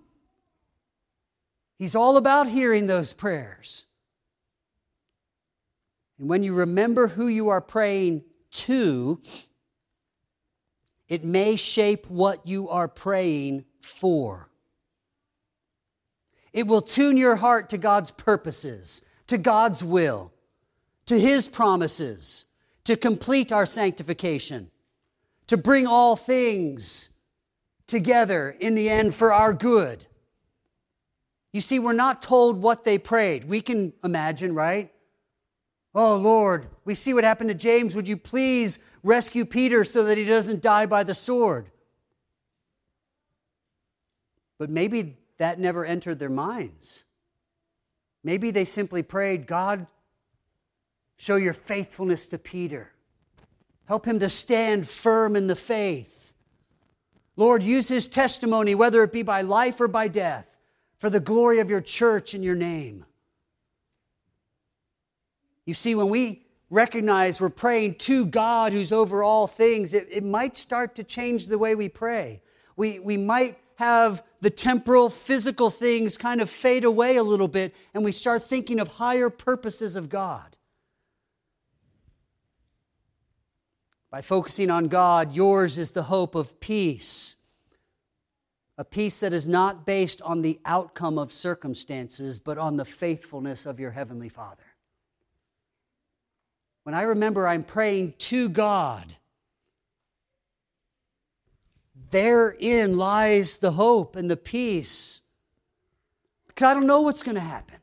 He's 1.79 1.97
all 1.97 2.17
about 2.17 2.49
hearing 2.49 2.87
those 2.87 3.13
prayers. 3.13 3.87
And 6.19 6.29
when 6.29 6.43
you 6.43 6.55
remember 6.55 7.09
who 7.09 7.27
you 7.27 7.49
are 7.49 7.61
praying 7.61 8.23
to, 8.53 9.21
it 11.09 11.25
may 11.25 11.57
shape 11.57 12.09
what 12.09 12.47
you 12.47 12.69
are 12.69 12.89
praying 12.89 13.65
for. 13.83 14.49
It 16.53 16.67
will 16.67 16.83
tune 16.83 17.17
your 17.17 17.37
heart 17.37 17.69
to 17.71 17.79
God's 17.79 18.11
purposes, 18.11 19.03
to 19.27 19.39
God's 19.39 19.83
will, 19.85 20.33
to 21.07 21.19
His 21.19 21.49
promises, 21.49 22.47
to 22.85 22.97
complete 22.97 23.51
our 23.53 23.67
sanctification, 23.67 24.71
to 25.49 25.57
bring 25.57 25.87
all 25.87 26.17
things 26.17 27.11
together 27.87 28.57
in 28.61 28.75
the 28.75 28.89
end 28.89 29.15
for 29.15 29.33
our 29.33 29.53
good. 29.53 30.07
You 31.53 31.61
see, 31.61 31.79
we're 31.79 31.93
not 31.93 32.23
told 32.23 32.63
what 32.63 32.85
they 32.85 32.99
prayed. 32.99 33.45
We 33.45 33.61
can 33.61 33.93
imagine, 34.03 34.55
right? 34.55 34.91
Oh, 35.95 36.17
Lord, 36.17 36.67
we 36.85 36.95
see 36.95 37.15
what 37.15 37.25
happened 37.25 37.51
to 37.51 37.55
James. 37.55 37.95
Would 37.95 38.09
you 38.09 38.17
please 38.17 38.81
rescue 39.05 39.45
Peter 39.45 39.85
so 39.85 40.03
that 40.05 40.19
he 40.19 40.25
doesn't 40.25 40.61
die 40.61 40.87
by 40.87 41.05
the 41.05 41.15
sword? 41.15 41.71
But 44.59 44.71
maybe 44.71 45.19
that 45.39 45.61
never 45.61 45.85
entered 45.85 46.19
their 46.19 46.31
minds. 46.31 47.05
Maybe 48.25 48.51
they 48.51 48.65
simply 48.65 49.03
prayed, 49.03 49.47
God, 49.47 49.87
show 51.17 51.37
your 51.37 51.53
faithfulness 51.53 52.27
to 52.29 52.39
Peter. 52.39 52.93
Help 53.87 54.07
him 54.07 54.19
to 54.19 54.31
stand 54.31 54.89
firm 54.89 55.37
in 55.37 55.47
the 55.47 55.55
faith. 55.55 56.35
Lord, 57.37 57.63
use 57.63 57.89
his 57.89 58.09
testimony, 58.09 58.75
whether 58.75 59.03
it 59.03 59.13
be 59.13 59.23
by 59.23 59.43
life 59.43 59.81
or 59.81 59.89
by 59.89 60.09
death, 60.09 60.57
for 60.99 61.11
the 61.11 61.21
glory 61.21 61.59
of 61.59 61.69
your 61.69 61.81
church 61.81 62.33
and 62.33 62.43
your 62.43 62.55
name. 62.55 63.05
You 65.67 65.75
see, 65.75 65.95
when 65.95 66.09
we 66.09 66.44
recognize 66.75 67.41
we're 67.41 67.49
praying 67.49 67.95
to 67.95 68.27
God 68.27 68.73
who's 68.73 68.93
over 68.93 69.23
all 69.23 69.47
things, 69.47 69.95
it, 69.95 70.09
it 70.11 70.25
might 70.25 70.57
start 70.57 70.97
to 70.97 71.05
change 71.05 71.47
the 71.47 71.59
way 71.59 71.75
we 71.75 71.89
pray. 71.89 72.43
We, 72.77 72.99
we 72.99 73.17
might 73.17 73.59
have 73.77 74.23
the 74.41 74.51
temporal, 74.51 75.09
physical 75.09 75.71
things 75.71 76.19
kind 76.19 76.41
of 76.41 76.51
fade 76.51 76.85
away 76.85 77.17
a 77.17 77.23
little 77.23 77.49
bit 77.49 77.75
and 77.95 78.05
we 78.05 78.13
start 78.13 78.43
thinking 78.43 78.81
of 78.81 78.89
higher 78.89 79.31
purposes 79.31 79.97
of 79.97 80.09
God. 80.09 80.57
By 84.11 84.23
focusing 84.23 84.71
on 84.71 84.89
God, 84.89 85.35
yours 85.35 85.79
is 85.79 85.93
the 85.93 86.05
hope 86.05 86.35
of 86.35 86.61
peace. 86.61 87.37
A 88.77 88.85
peace 88.85 89.21
that 89.21 89.33
is 89.33 89.47
not 89.47 89.87
based 89.87 90.21
on 90.23 90.43
the 90.43 90.61
outcome 90.65 91.19
of 91.19 91.33
circumstances, 91.33 92.41
but 92.41 92.59
on 92.59 92.77
the 92.77 92.85
faithfulness 92.85 93.67
of 93.67 93.79
your 93.79 93.93
Heavenly 93.93 94.29
Father. 94.29 94.63
When 96.85 96.95
I 96.95 97.03
remember 97.03 97.47
I'm 97.47 97.65
praying 97.65 98.15
to 98.19 98.49
God, 98.49 99.17
therein 102.11 102.97
lies 102.97 103.59
the 103.59 103.73
hope 103.73 104.17
and 104.17 104.31
the 104.31 104.37
peace. 104.37 105.23
Because 106.47 106.69
I 106.69 106.75
don't 106.75 106.87
know 106.87 107.01
what's 107.01 107.23
going 107.23 107.35
to 107.35 107.41
happen. 107.41 107.79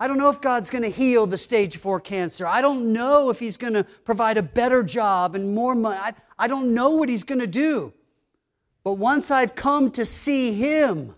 I 0.00 0.06
don't 0.08 0.18
know 0.18 0.30
if 0.30 0.40
God's 0.40 0.70
going 0.70 0.84
to 0.84 0.90
heal 0.90 1.26
the 1.26 1.38
stage 1.38 1.76
four 1.76 2.00
cancer. 2.00 2.46
I 2.46 2.60
don't 2.60 2.92
know 2.92 3.30
if 3.30 3.38
He's 3.38 3.56
going 3.56 3.74
to 3.74 3.84
provide 4.04 4.38
a 4.38 4.42
better 4.42 4.82
job 4.82 5.34
and 5.34 5.54
more 5.54 5.74
money. 5.74 5.98
I, 6.00 6.14
I 6.38 6.48
don't 6.48 6.74
know 6.74 6.90
what 6.90 7.08
He's 7.08 7.24
going 7.24 7.40
to 7.40 7.46
do. 7.46 7.92
But 8.82 8.94
once 8.94 9.30
I've 9.30 9.54
come 9.54 9.90
to 9.92 10.04
see 10.04 10.54
Him 10.54 11.14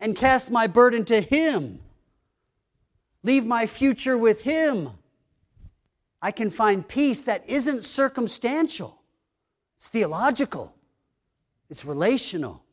and 0.00 0.16
cast 0.16 0.50
my 0.50 0.66
burden 0.66 1.04
to 1.06 1.20
Him, 1.20 1.80
leave 3.22 3.44
my 3.44 3.66
future 3.66 4.16
with 4.16 4.42
Him, 4.42 4.90
I 6.24 6.30
can 6.30 6.48
find 6.48 6.88
peace 6.88 7.24
that 7.24 7.44
isn't 7.46 7.84
circumstantial, 7.84 8.98
it's 9.76 9.90
theological, 9.90 10.74
it's 11.68 11.84
relational. 11.84 12.64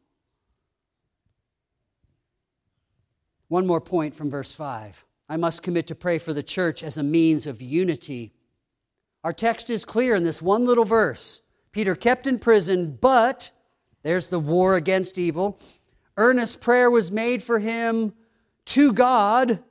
One 3.49 3.67
more 3.67 3.81
point 3.81 4.15
from 4.15 4.31
verse 4.31 4.55
5. 4.55 5.03
I 5.27 5.35
must 5.35 5.63
commit 5.63 5.85
to 5.87 5.95
pray 5.95 6.17
for 6.17 6.31
the 6.31 6.41
church 6.41 6.81
as 6.81 6.97
a 6.97 7.03
means 7.03 7.45
of 7.45 7.61
unity. 7.61 8.31
Our 9.25 9.33
text 9.33 9.69
is 9.69 9.83
clear 9.83 10.15
in 10.15 10.23
this 10.23 10.41
one 10.41 10.65
little 10.65 10.85
verse. 10.85 11.41
Peter 11.73 11.93
kept 11.93 12.27
in 12.27 12.39
prison, 12.39 12.97
but 13.01 13.51
there's 14.01 14.29
the 14.29 14.39
war 14.39 14.77
against 14.77 15.17
evil. 15.17 15.59
Earnest 16.15 16.61
prayer 16.61 16.89
was 16.89 17.11
made 17.11 17.43
for 17.43 17.59
him 17.59 18.13
to 18.67 18.93
God 18.93 19.61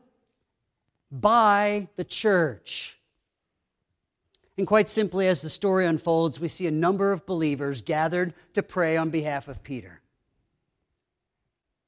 by 1.11 1.89
the 1.97 2.05
church. 2.05 3.00
And 4.59 4.67
quite 4.67 4.89
simply, 4.89 5.27
as 5.27 5.43
the 5.43 5.49
story 5.49 5.87
unfolds, 5.87 6.39
we 6.39 6.49
see 6.49 6.67
a 6.67 6.73
number 6.73 7.13
of 7.13 7.25
believers 7.25 7.83
gathered 7.83 8.35
to 8.55 8.63
pray 8.63 8.97
on 8.97 9.11
behalf 9.11 9.49
of 9.49 9.63
Peter 9.63 10.01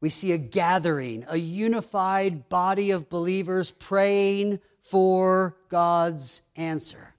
we 0.02 0.10
see 0.10 0.32
a 0.32 0.38
gathering, 0.38 1.24
a 1.28 1.36
unified 1.36 2.48
body 2.48 2.90
of 2.90 3.08
believers 3.08 3.70
praying 3.70 4.58
for 4.82 5.56
God's 5.68 6.42
answer. 6.56 7.14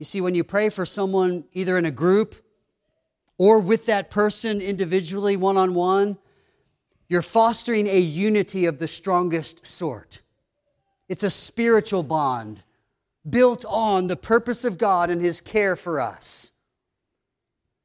You 0.00 0.04
see, 0.04 0.20
when 0.20 0.34
you 0.34 0.42
pray 0.42 0.68
for 0.68 0.84
someone, 0.84 1.44
either 1.52 1.78
in 1.78 1.84
a 1.86 1.92
group 1.92 2.34
or 3.38 3.60
with 3.60 3.86
that 3.86 4.10
person 4.10 4.60
individually, 4.60 5.36
one 5.36 5.56
on 5.56 5.72
one, 5.72 6.18
you're 7.08 7.22
fostering 7.22 7.86
a 7.86 8.00
unity 8.00 8.66
of 8.66 8.78
the 8.78 8.88
strongest 8.88 9.64
sort. 9.64 10.20
It's 11.08 11.22
a 11.22 11.30
spiritual 11.30 12.02
bond 12.02 12.64
built 13.28 13.64
on 13.68 14.06
the 14.06 14.16
purpose 14.16 14.64
of 14.64 14.78
God 14.78 15.10
and 15.10 15.20
His 15.20 15.40
care 15.40 15.76
for 15.76 16.00
us. 16.00 16.52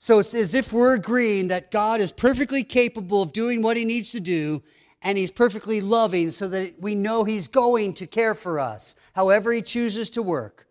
So 0.05 0.19
it's 0.19 0.35
as 0.35 0.53
if 0.53 0.71
we're 0.71 0.93
agreeing 0.93 1.47
that 1.47 1.71
God 1.71 1.99
is 1.99 2.11
perfectly 2.11 2.63
capable 2.63 3.23
of 3.23 3.33
doing 3.33 3.63
what 3.63 3.75
he 3.75 3.85
needs 3.85 4.11
to 4.11 4.19
do, 4.19 4.61
and 5.01 5.17
he's 5.17 5.31
perfectly 5.31 5.81
loving 5.81 6.29
so 6.29 6.47
that 6.49 6.79
we 6.79 6.93
know 6.93 7.23
he's 7.23 7.47
going 7.47 7.95
to 7.95 8.05
care 8.05 8.35
for 8.35 8.59
us, 8.59 8.95
however 9.15 9.51
he 9.51 9.63
chooses 9.63 10.11
to 10.11 10.21
work. 10.21 10.67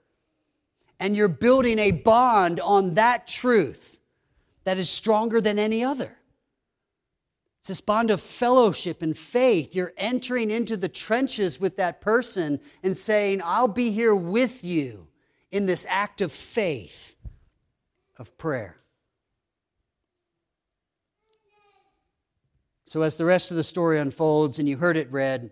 And 1.00 1.16
you're 1.16 1.26
building 1.26 1.80
a 1.80 1.90
bond 1.90 2.60
on 2.60 2.92
that 2.92 3.26
truth 3.26 3.98
that 4.62 4.78
is 4.78 4.88
stronger 4.88 5.40
than 5.40 5.58
any 5.58 5.82
other. 5.82 6.16
It's 7.64 7.70
this 7.70 7.80
bond 7.80 8.10
of 8.10 8.20
fellowship 8.20 9.00
and 9.00 9.16
faith. 9.16 9.74
You're 9.74 9.94
entering 9.96 10.50
into 10.50 10.76
the 10.76 10.86
trenches 10.86 11.58
with 11.58 11.78
that 11.78 12.02
person 12.02 12.60
and 12.82 12.94
saying, 12.94 13.40
I'll 13.42 13.68
be 13.68 13.90
here 13.90 14.14
with 14.14 14.62
you 14.62 15.08
in 15.50 15.64
this 15.64 15.86
act 15.88 16.20
of 16.20 16.30
faith, 16.30 17.16
of 18.18 18.36
prayer. 18.36 18.76
So, 22.84 23.00
as 23.00 23.16
the 23.16 23.24
rest 23.24 23.50
of 23.50 23.56
the 23.56 23.64
story 23.64 23.98
unfolds, 23.98 24.58
and 24.58 24.68
you 24.68 24.76
heard 24.76 24.98
it 24.98 25.10
read, 25.10 25.50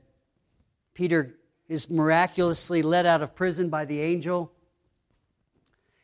Peter 0.92 1.38
is 1.66 1.88
miraculously 1.88 2.82
let 2.82 3.06
out 3.06 3.22
of 3.22 3.34
prison 3.34 3.70
by 3.70 3.86
the 3.86 4.02
angel. 4.02 4.52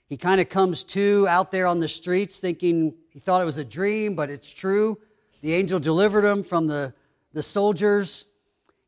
He 0.06 0.16
kind 0.16 0.40
of 0.40 0.48
comes 0.48 0.84
to 0.84 1.26
out 1.28 1.52
there 1.52 1.66
on 1.66 1.80
the 1.80 1.88
streets 1.88 2.40
thinking 2.40 2.96
he 3.10 3.20
thought 3.20 3.42
it 3.42 3.44
was 3.44 3.58
a 3.58 3.64
dream, 3.64 4.14
but 4.14 4.30
it's 4.30 4.54
true. 4.54 4.96
The 5.40 5.54
angel 5.54 5.78
delivered 5.78 6.24
him 6.24 6.42
from 6.42 6.66
the, 6.66 6.94
the 7.32 7.42
soldiers. 7.42 8.26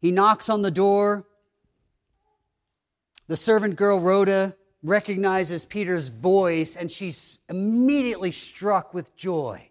He 0.00 0.10
knocks 0.10 0.48
on 0.48 0.62
the 0.62 0.70
door. 0.70 1.26
The 3.28 3.36
servant 3.36 3.76
girl, 3.76 4.00
Rhoda, 4.00 4.56
recognizes 4.82 5.64
Peter's 5.64 6.08
voice 6.08 6.74
and 6.74 6.90
she's 6.90 7.38
immediately 7.48 8.30
struck 8.30 8.92
with 8.94 9.16
joy 9.16 9.70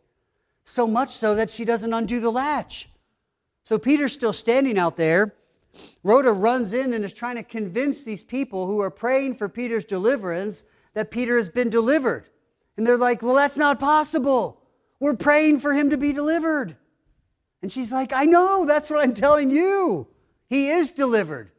so 0.69 0.87
much 0.87 1.09
so 1.09 1.35
that 1.35 1.49
she 1.49 1.65
doesn't 1.65 1.93
undo 1.93 2.19
the 2.19 2.29
latch. 2.29 2.89
So 3.63 3.77
Peter's 3.77 4.13
still 4.13 4.33
standing 4.33 4.77
out 4.77 4.97
there. 4.97 5.33
Rhoda 6.03 6.31
runs 6.31 6.73
in 6.73 6.93
and 6.93 7.03
is 7.03 7.13
trying 7.13 7.35
to 7.35 7.43
convince 7.43 8.03
these 8.03 8.23
people 8.23 8.67
who 8.67 8.79
are 8.79 8.91
praying 8.91 9.35
for 9.35 9.49
Peter's 9.49 9.85
deliverance 9.85 10.63
that 10.93 11.11
Peter 11.11 11.35
has 11.37 11.49
been 11.49 11.69
delivered. 11.69 12.29
And 12.77 12.85
they're 12.85 12.97
like, 12.97 13.21
well, 13.21 13.35
that's 13.35 13.57
not 13.57 13.79
possible. 13.79 14.59
We're 14.99 15.15
praying 15.15 15.59
for 15.59 15.73
him 15.73 15.89
to 15.89 15.97
be 15.97 16.13
delivered. 16.13 16.77
And 17.62 17.71
she's 17.71 17.91
like, 17.91 18.13
I 18.13 18.25
know, 18.25 18.65
that's 18.65 18.89
what 18.89 19.01
I'm 19.01 19.13
telling 19.13 19.51
you. 19.51 20.07
He 20.47 20.69
is 20.69 20.91
delivered. 20.91 21.51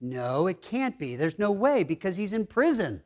No, 0.00 0.46
it 0.46 0.62
can't 0.62 0.98
be. 0.98 1.16
There's 1.16 1.38
no 1.38 1.50
way 1.50 1.82
because 1.82 2.16
he's 2.16 2.34
in 2.34 2.46
prison. 2.46 3.02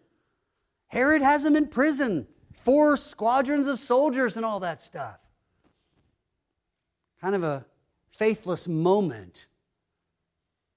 Herod 0.88 1.22
has 1.22 1.44
him 1.44 1.57
in 1.57 1.68
prison, 1.68 2.26
four 2.54 2.96
squadrons 2.96 3.66
of 3.66 3.78
soldiers 3.78 4.37
and 4.37 4.44
all 4.44 4.61
that 4.61 4.83
stuff 4.83 5.18
kind 7.20 7.35
of 7.35 7.42
a 7.42 7.66
faithless 8.11 8.68
moment. 8.68 9.46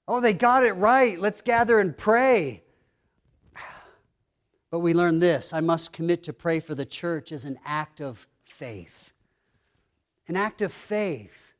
Oh, 0.08 0.22
they 0.22 0.34
got 0.34 0.64
it 0.64 0.74
right. 0.74 1.20
Let's 1.20 1.42
gather 1.42 1.80
and 1.80 1.98
pray. 1.98 2.64
But 4.70 4.80
we 4.80 4.94
learn 4.94 5.20
this 5.20 5.54
I 5.54 5.60
must 5.60 5.92
commit 5.92 6.24
to 6.24 6.34
pray 6.34 6.62
for 6.62 6.76
the 6.76 6.86
church 6.86 7.34
as 7.34 7.44
an 7.44 7.60
act 7.66 8.00
of 8.00 8.26
faith. 8.62 9.14
An 10.28 10.36
act 10.36 10.62
of 10.62 10.72
faith. 10.72 11.54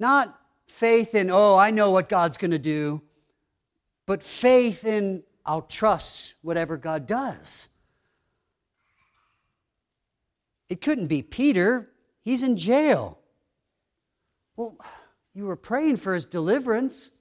Not 0.00 0.36
faith 0.66 1.14
in, 1.14 1.30
oh, 1.30 1.56
I 1.56 1.70
know 1.70 1.92
what 1.92 2.08
God's 2.08 2.36
going 2.36 2.50
to 2.50 2.58
do, 2.58 3.02
but 4.04 4.20
faith 4.20 4.84
in, 4.84 5.22
I'll 5.46 5.62
trust 5.62 6.34
whatever 6.42 6.76
God 6.76 7.06
does. 7.06 7.68
It 10.68 10.80
couldn't 10.80 11.06
be 11.06 11.22
Peter. 11.22 11.92
He's 12.22 12.42
in 12.42 12.56
jail. 12.56 13.20
Well, 14.56 14.76
you 15.34 15.44
were 15.44 15.54
praying 15.54 15.98
for 15.98 16.14
his 16.14 16.26
deliverance. 16.26 17.12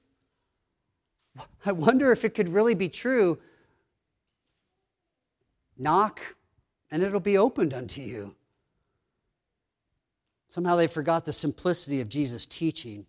I 1.64 1.72
wonder 1.72 2.12
if 2.12 2.26
it 2.26 2.34
could 2.34 2.50
really 2.50 2.74
be 2.74 2.90
true. 2.90 3.38
Knock, 5.78 6.36
and 6.90 7.04
it'll 7.04 7.20
be 7.20 7.38
opened 7.38 7.76
unto 7.76 8.02
you. 8.02 8.36
Somehow 10.54 10.76
they 10.76 10.86
forgot 10.86 11.26
the 11.26 11.34
simplicity 11.34 12.00
of 12.00 12.10
Jesus' 12.10 12.46
teaching. 12.46 13.08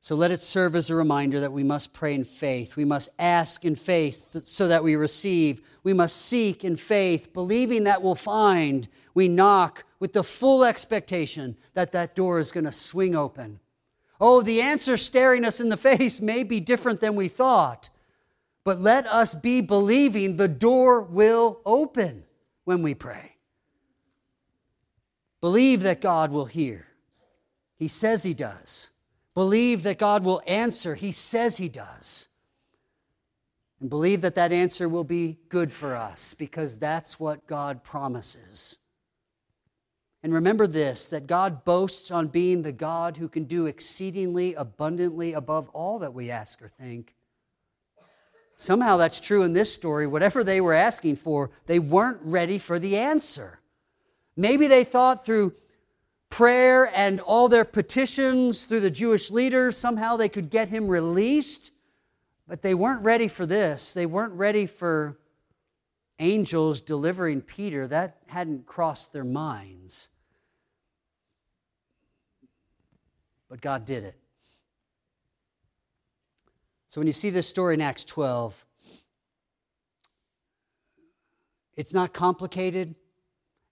So 0.00 0.16
let 0.16 0.32
it 0.32 0.40
serve 0.40 0.74
as 0.74 0.90
a 0.90 0.96
reminder 0.96 1.38
that 1.38 1.52
we 1.52 1.62
must 1.62 1.92
pray 1.92 2.12
in 2.12 2.24
faith. 2.24 2.74
We 2.74 2.84
must 2.84 3.08
ask 3.20 3.64
in 3.64 3.76
faith 3.76 4.26
so 4.44 4.66
that 4.66 4.82
we 4.82 4.96
receive. 4.96 5.60
We 5.84 5.92
must 5.92 6.16
seek 6.16 6.64
in 6.64 6.74
faith, 6.74 7.32
believing 7.32 7.84
that 7.84 8.02
we'll 8.02 8.16
find. 8.16 8.88
We 9.14 9.28
knock 9.28 9.84
with 10.00 10.12
the 10.12 10.24
full 10.24 10.64
expectation 10.64 11.56
that 11.74 11.92
that 11.92 12.16
door 12.16 12.40
is 12.40 12.50
going 12.50 12.64
to 12.64 12.72
swing 12.72 13.14
open. 13.14 13.60
Oh, 14.20 14.42
the 14.42 14.60
answer 14.60 14.96
staring 14.96 15.44
us 15.44 15.60
in 15.60 15.68
the 15.68 15.76
face 15.76 16.20
may 16.20 16.42
be 16.42 16.58
different 16.58 17.00
than 17.00 17.14
we 17.14 17.28
thought, 17.28 17.90
but 18.64 18.80
let 18.80 19.06
us 19.06 19.36
be 19.36 19.60
believing 19.60 20.36
the 20.36 20.48
door 20.48 21.00
will 21.00 21.60
open 21.64 22.24
when 22.64 22.82
we 22.82 22.92
pray. 22.92 23.35
Believe 25.46 25.82
that 25.82 26.00
God 26.00 26.32
will 26.32 26.46
hear. 26.46 26.88
He 27.76 27.86
says 27.86 28.24
He 28.24 28.34
does. 28.34 28.90
Believe 29.32 29.84
that 29.84 29.96
God 29.96 30.24
will 30.24 30.42
answer. 30.44 30.96
He 30.96 31.12
says 31.12 31.58
He 31.58 31.68
does. 31.68 32.28
And 33.78 33.88
believe 33.88 34.22
that 34.22 34.34
that 34.34 34.50
answer 34.50 34.88
will 34.88 35.04
be 35.04 35.38
good 35.48 35.72
for 35.72 35.94
us 35.94 36.34
because 36.34 36.80
that's 36.80 37.20
what 37.20 37.46
God 37.46 37.84
promises. 37.84 38.80
And 40.20 40.34
remember 40.34 40.66
this 40.66 41.10
that 41.10 41.28
God 41.28 41.64
boasts 41.64 42.10
on 42.10 42.26
being 42.26 42.62
the 42.62 42.72
God 42.72 43.16
who 43.16 43.28
can 43.28 43.44
do 43.44 43.66
exceedingly 43.66 44.52
abundantly 44.54 45.32
above 45.32 45.68
all 45.68 46.00
that 46.00 46.12
we 46.12 46.28
ask 46.28 46.60
or 46.60 46.70
think. 46.70 47.14
Somehow 48.56 48.96
that's 48.96 49.20
true 49.20 49.44
in 49.44 49.52
this 49.52 49.72
story. 49.72 50.08
Whatever 50.08 50.42
they 50.42 50.60
were 50.60 50.74
asking 50.74 51.14
for, 51.14 51.52
they 51.66 51.78
weren't 51.78 52.18
ready 52.24 52.58
for 52.58 52.80
the 52.80 52.96
answer. 52.96 53.60
Maybe 54.36 54.66
they 54.66 54.84
thought 54.84 55.24
through 55.24 55.54
prayer 56.28 56.90
and 56.94 57.20
all 57.20 57.48
their 57.48 57.64
petitions 57.64 58.64
through 58.64 58.80
the 58.80 58.90
Jewish 58.90 59.30
leaders, 59.30 59.76
somehow 59.76 60.16
they 60.16 60.28
could 60.28 60.50
get 60.50 60.68
him 60.68 60.88
released. 60.88 61.72
But 62.48 62.62
they 62.62 62.74
weren't 62.74 63.02
ready 63.02 63.28
for 63.28 63.46
this. 63.46 63.94
They 63.94 64.06
weren't 64.06 64.34
ready 64.34 64.66
for 64.66 65.18
angels 66.18 66.80
delivering 66.80 67.42
Peter. 67.42 67.86
That 67.86 68.18
hadn't 68.28 68.66
crossed 68.66 69.12
their 69.12 69.24
minds. 69.24 70.10
But 73.48 73.60
God 73.60 73.84
did 73.84 74.04
it. 74.04 74.16
So 76.88 77.00
when 77.00 77.06
you 77.06 77.12
see 77.12 77.30
this 77.30 77.48
story 77.48 77.74
in 77.74 77.80
Acts 77.80 78.04
12, 78.04 78.64
it's 81.76 81.92
not 81.92 82.12
complicated. 82.12 82.94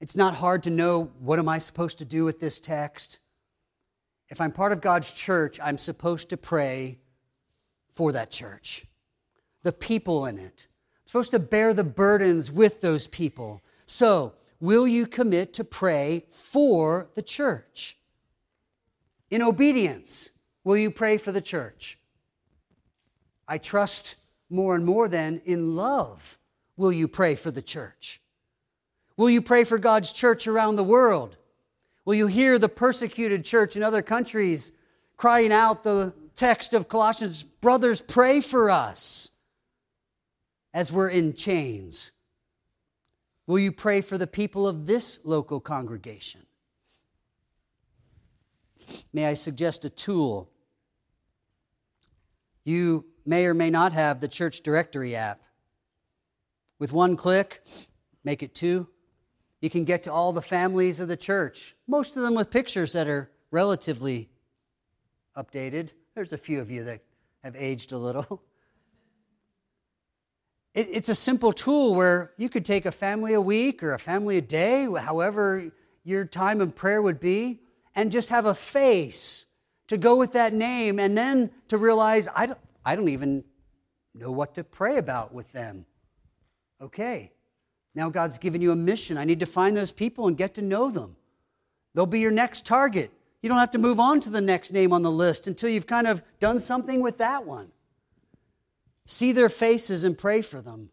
It's 0.04 0.18
not 0.18 0.34
hard 0.34 0.64
to 0.64 0.70
know 0.70 1.12
what 1.18 1.38
am 1.38 1.48
I 1.48 1.56
supposed 1.56 1.96
to 1.96 2.04
do 2.04 2.26
with 2.26 2.38
this 2.38 2.60
text. 2.60 3.20
If 4.28 4.38
I'm 4.38 4.52
part 4.52 4.72
of 4.72 4.82
God's 4.82 5.14
church, 5.14 5.58
I'm 5.64 5.78
supposed 5.78 6.28
to 6.28 6.36
pray 6.36 6.98
for 7.94 8.12
that 8.12 8.30
church, 8.30 8.84
the 9.62 9.72
people 9.72 10.26
in 10.26 10.36
it. 10.36 10.66
I'm 10.66 11.06
supposed 11.06 11.30
to 11.30 11.38
bear 11.38 11.72
the 11.72 11.84
burdens 11.84 12.52
with 12.52 12.82
those 12.82 13.06
people. 13.06 13.62
So, 13.86 14.34
will 14.60 14.86
you 14.86 15.06
commit 15.06 15.54
to 15.54 15.64
pray 15.64 16.26
for 16.30 17.08
the 17.14 17.22
church? 17.22 17.96
In 19.30 19.40
obedience, 19.40 20.28
will 20.64 20.76
you 20.76 20.90
pray 20.90 21.16
for 21.16 21.32
the 21.32 21.40
church? 21.40 21.98
I 23.48 23.56
trust 23.56 24.16
more 24.50 24.74
and 24.74 24.84
more 24.84 25.08
then 25.08 25.40
in 25.46 25.76
love, 25.76 26.36
will 26.76 26.92
you 26.92 27.08
pray 27.08 27.34
for 27.34 27.50
the 27.50 27.62
church? 27.62 28.20
Will 29.16 29.30
you 29.30 29.40
pray 29.40 29.64
for 29.64 29.78
God's 29.78 30.12
church 30.12 30.46
around 30.46 30.76
the 30.76 30.84
world? 30.84 31.36
Will 32.04 32.14
you 32.14 32.26
hear 32.26 32.58
the 32.58 32.68
persecuted 32.68 33.44
church 33.44 33.76
in 33.76 33.82
other 33.82 34.02
countries 34.02 34.72
crying 35.16 35.52
out 35.52 35.84
the 35.84 36.12
text 36.34 36.74
of 36.74 36.88
Colossians, 36.88 37.42
brothers, 37.42 38.00
pray 38.00 38.40
for 38.40 38.70
us 38.70 39.30
as 40.72 40.92
we're 40.92 41.08
in 41.08 41.34
chains? 41.34 42.12
Will 43.46 43.58
you 43.58 43.72
pray 43.72 44.00
for 44.00 44.18
the 44.18 44.26
people 44.26 44.66
of 44.66 44.86
this 44.86 45.20
local 45.24 45.60
congregation? 45.60 46.42
May 49.12 49.26
I 49.26 49.34
suggest 49.34 49.84
a 49.84 49.90
tool? 49.90 50.50
You 52.64 53.06
may 53.24 53.46
or 53.46 53.54
may 53.54 53.70
not 53.70 53.92
have 53.92 54.20
the 54.20 54.28
church 54.28 54.62
directory 54.62 55.14
app. 55.14 55.40
With 56.78 56.92
one 56.92 57.16
click, 57.16 57.62
make 58.24 58.42
it 58.42 58.54
two, 58.54 58.88
you 59.64 59.70
can 59.70 59.84
get 59.84 60.02
to 60.02 60.12
all 60.12 60.30
the 60.30 60.42
families 60.42 61.00
of 61.00 61.08
the 61.08 61.16
church, 61.16 61.74
most 61.88 62.18
of 62.18 62.22
them 62.22 62.34
with 62.34 62.50
pictures 62.50 62.92
that 62.92 63.08
are 63.08 63.30
relatively 63.50 64.28
updated. 65.38 65.88
There's 66.14 66.34
a 66.34 66.36
few 66.36 66.60
of 66.60 66.70
you 66.70 66.84
that 66.84 67.00
have 67.42 67.56
aged 67.56 67.92
a 67.92 67.96
little. 67.96 68.42
it's 70.74 71.08
a 71.08 71.14
simple 71.14 71.50
tool 71.50 71.94
where 71.94 72.34
you 72.36 72.50
could 72.50 72.66
take 72.66 72.84
a 72.84 72.92
family 72.92 73.32
a 73.32 73.40
week 73.40 73.82
or 73.82 73.94
a 73.94 73.98
family 73.98 74.36
a 74.36 74.42
day, 74.42 74.86
however 75.00 75.72
your 76.04 76.26
time 76.26 76.60
of 76.60 76.74
prayer 76.74 77.00
would 77.00 77.18
be, 77.18 77.62
and 77.94 78.12
just 78.12 78.28
have 78.28 78.44
a 78.44 78.54
face 78.54 79.46
to 79.86 79.96
go 79.96 80.14
with 80.14 80.32
that 80.32 80.52
name 80.52 80.98
and 80.98 81.16
then 81.16 81.50
to 81.68 81.78
realize 81.78 82.28
I 82.36 82.44
don't, 82.44 82.58
I 82.84 82.96
don't 82.96 83.08
even 83.08 83.44
know 84.14 84.30
what 84.30 84.56
to 84.56 84.62
pray 84.62 84.98
about 84.98 85.32
with 85.32 85.50
them. 85.52 85.86
Okay, 86.82 87.32
now 87.94 88.10
God's 88.10 88.38
given 88.38 88.60
you 88.60 88.72
a 88.72 88.76
mission. 88.76 89.16
I 89.16 89.24
need 89.24 89.40
to 89.40 89.46
find 89.46 89.76
those 89.76 89.92
people 89.92 90.26
and 90.26 90.36
get 90.36 90.54
to 90.54 90.62
know 90.62 90.90
them. 90.90 91.16
They'll 91.94 92.06
be 92.06 92.20
your 92.20 92.32
next 92.32 92.66
target. 92.66 93.12
You 93.40 93.48
don't 93.48 93.58
have 93.58 93.70
to 93.72 93.78
move 93.78 94.00
on 94.00 94.20
to 94.20 94.30
the 94.30 94.40
next 94.40 94.72
name 94.72 94.92
on 94.92 95.02
the 95.02 95.10
list 95.10 95.46
until 95.46 95.68
you've 95.68 95.86
kind 95.86 96.06
of 96.06 96.22
done 96.40 96.58
something 96.58 97.00
with 97.02 97.18
that 97.18 97.44
one. 97.44 97.70
See 99.06 99.32
their 99.32 99.48
faces 99.48 100.02
and 100.02 100.16
pray 100.16 100.42
for 100.42 100.60
them. 100.60 100.90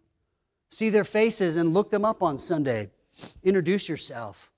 See 0.69 0.89
their 0.89 1.03
faces 1.03 1.57
and 1.57 1.73
look 1.73 1.91
them 1.91 2.05
up 2.05 2.21
on 2.21 2.37
Sunday. 2.37 2.89
Introduce 3.43 3.89
yourself. 3.89 4.51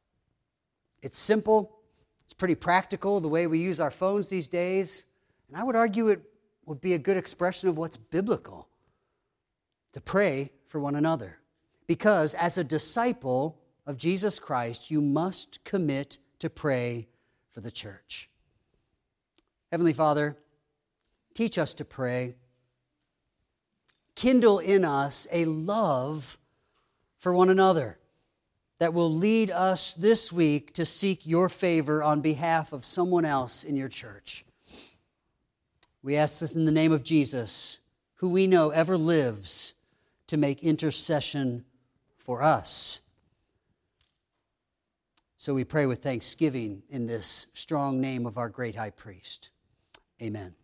It's 1.01 1.17
simple, 1.17 1.77
it's 2.25 2.33
pretty 2.33 2.55
practical 2.55 3.19
the 3.19 3.27
way 3.27 3.45
we 3.45 3.59
use 3.59 3.79
our 3.79 3.91
phones 3.91 4.29
these 4.29 4.47
days. 4.47 5.05
And 5.47 5.57
I 5.57 5.63
would 5.63 5.75
argue 5.75 6.09
it 6.09 6.21
would 6.65 6.81
be 6.81 6.93
a 6.93 6.97
good 6.97 7.17
expression 7.17 7.69
of 7.69 7.77
what's 7.77 7.97
biblical 7.97 8.67
to 9.91 10.01
pray 10.01 10.51
for 10.65 10.79
one 10.79 10.95
another. 10.95 11.37
Because 11.87 12.33
as 12.33 12.57
a 12.57 12.63
disciple 12.63 13.59
of 13.85 13.97
Jesus 13.97 14.39
Christ, 14.39 14.89
you 14.89 15.01
must 15.01 15.63
commit 15.63 16.17
to 16.39 16.49
pray 16.49 17.07
for 17.51 17.61
the 17.61 17.71
church. 17.71 18.29
Heavenly 19.71 19.93
Father, 19.93 20.37
teach 21.33 21.57
us 21.57 21.73
to 21.75 21.85
pray. 21.85 22.35
Kindle 24.15 24.59
in 24.59 24.85
us 24.85 25.27
a 25.31 25.45
love 25.45 26.37
for 27.17 27.33
one 27.33 27.49
another 27.49 27.97
that 28.79 28.93
will 28.93 29.11
lead 29.11 29.49
us 29.49 29.93
this 29.93 30.31
week 30.31 30.73
to 30.73 30.85
seek 30.85 31.25
your 31.25 31.49
favor 31.49 32.03
on 32.03 32.21
behalf 32.21 32.73
of 32.73 32.85
someone 32.85 33.25
else 33.25 33.63
in 33.63 33.75
your 33.75 33.87
church. 33.87 34.45
We 36.01 36.17
ask 36.17 36.39
this 36.39 36.55
in 36.55 36.65
the 36.65 36.71
name 36.71 36.91
of 36.91 37.03
Jesus, 37.03 37.79
who 38.15 38.29
we 38.29 38.45
know 38.45 38.71
ever 38.71 38.97
lives 38.97 39.73
to 40.27 40.37
make 40.37 40.61
intercession 40.63 41.63
for 42.23 42.41
us. 42.41 43.01
So 45.37 45.53
we 45.53 45.65
pray 45.65 45.85
with 45.85 46.01
thanksgiving 46.01 46.83
in 46.89 47.05
this 47.05 47.47
strong 47.53 47.99
name 47.99 48.25
of 48.25 48.37
our 48.37 48.49
great 48.49 48.75
high 48.75 48.91
priest. 48.91 49.49
Amen. 50.21 50.55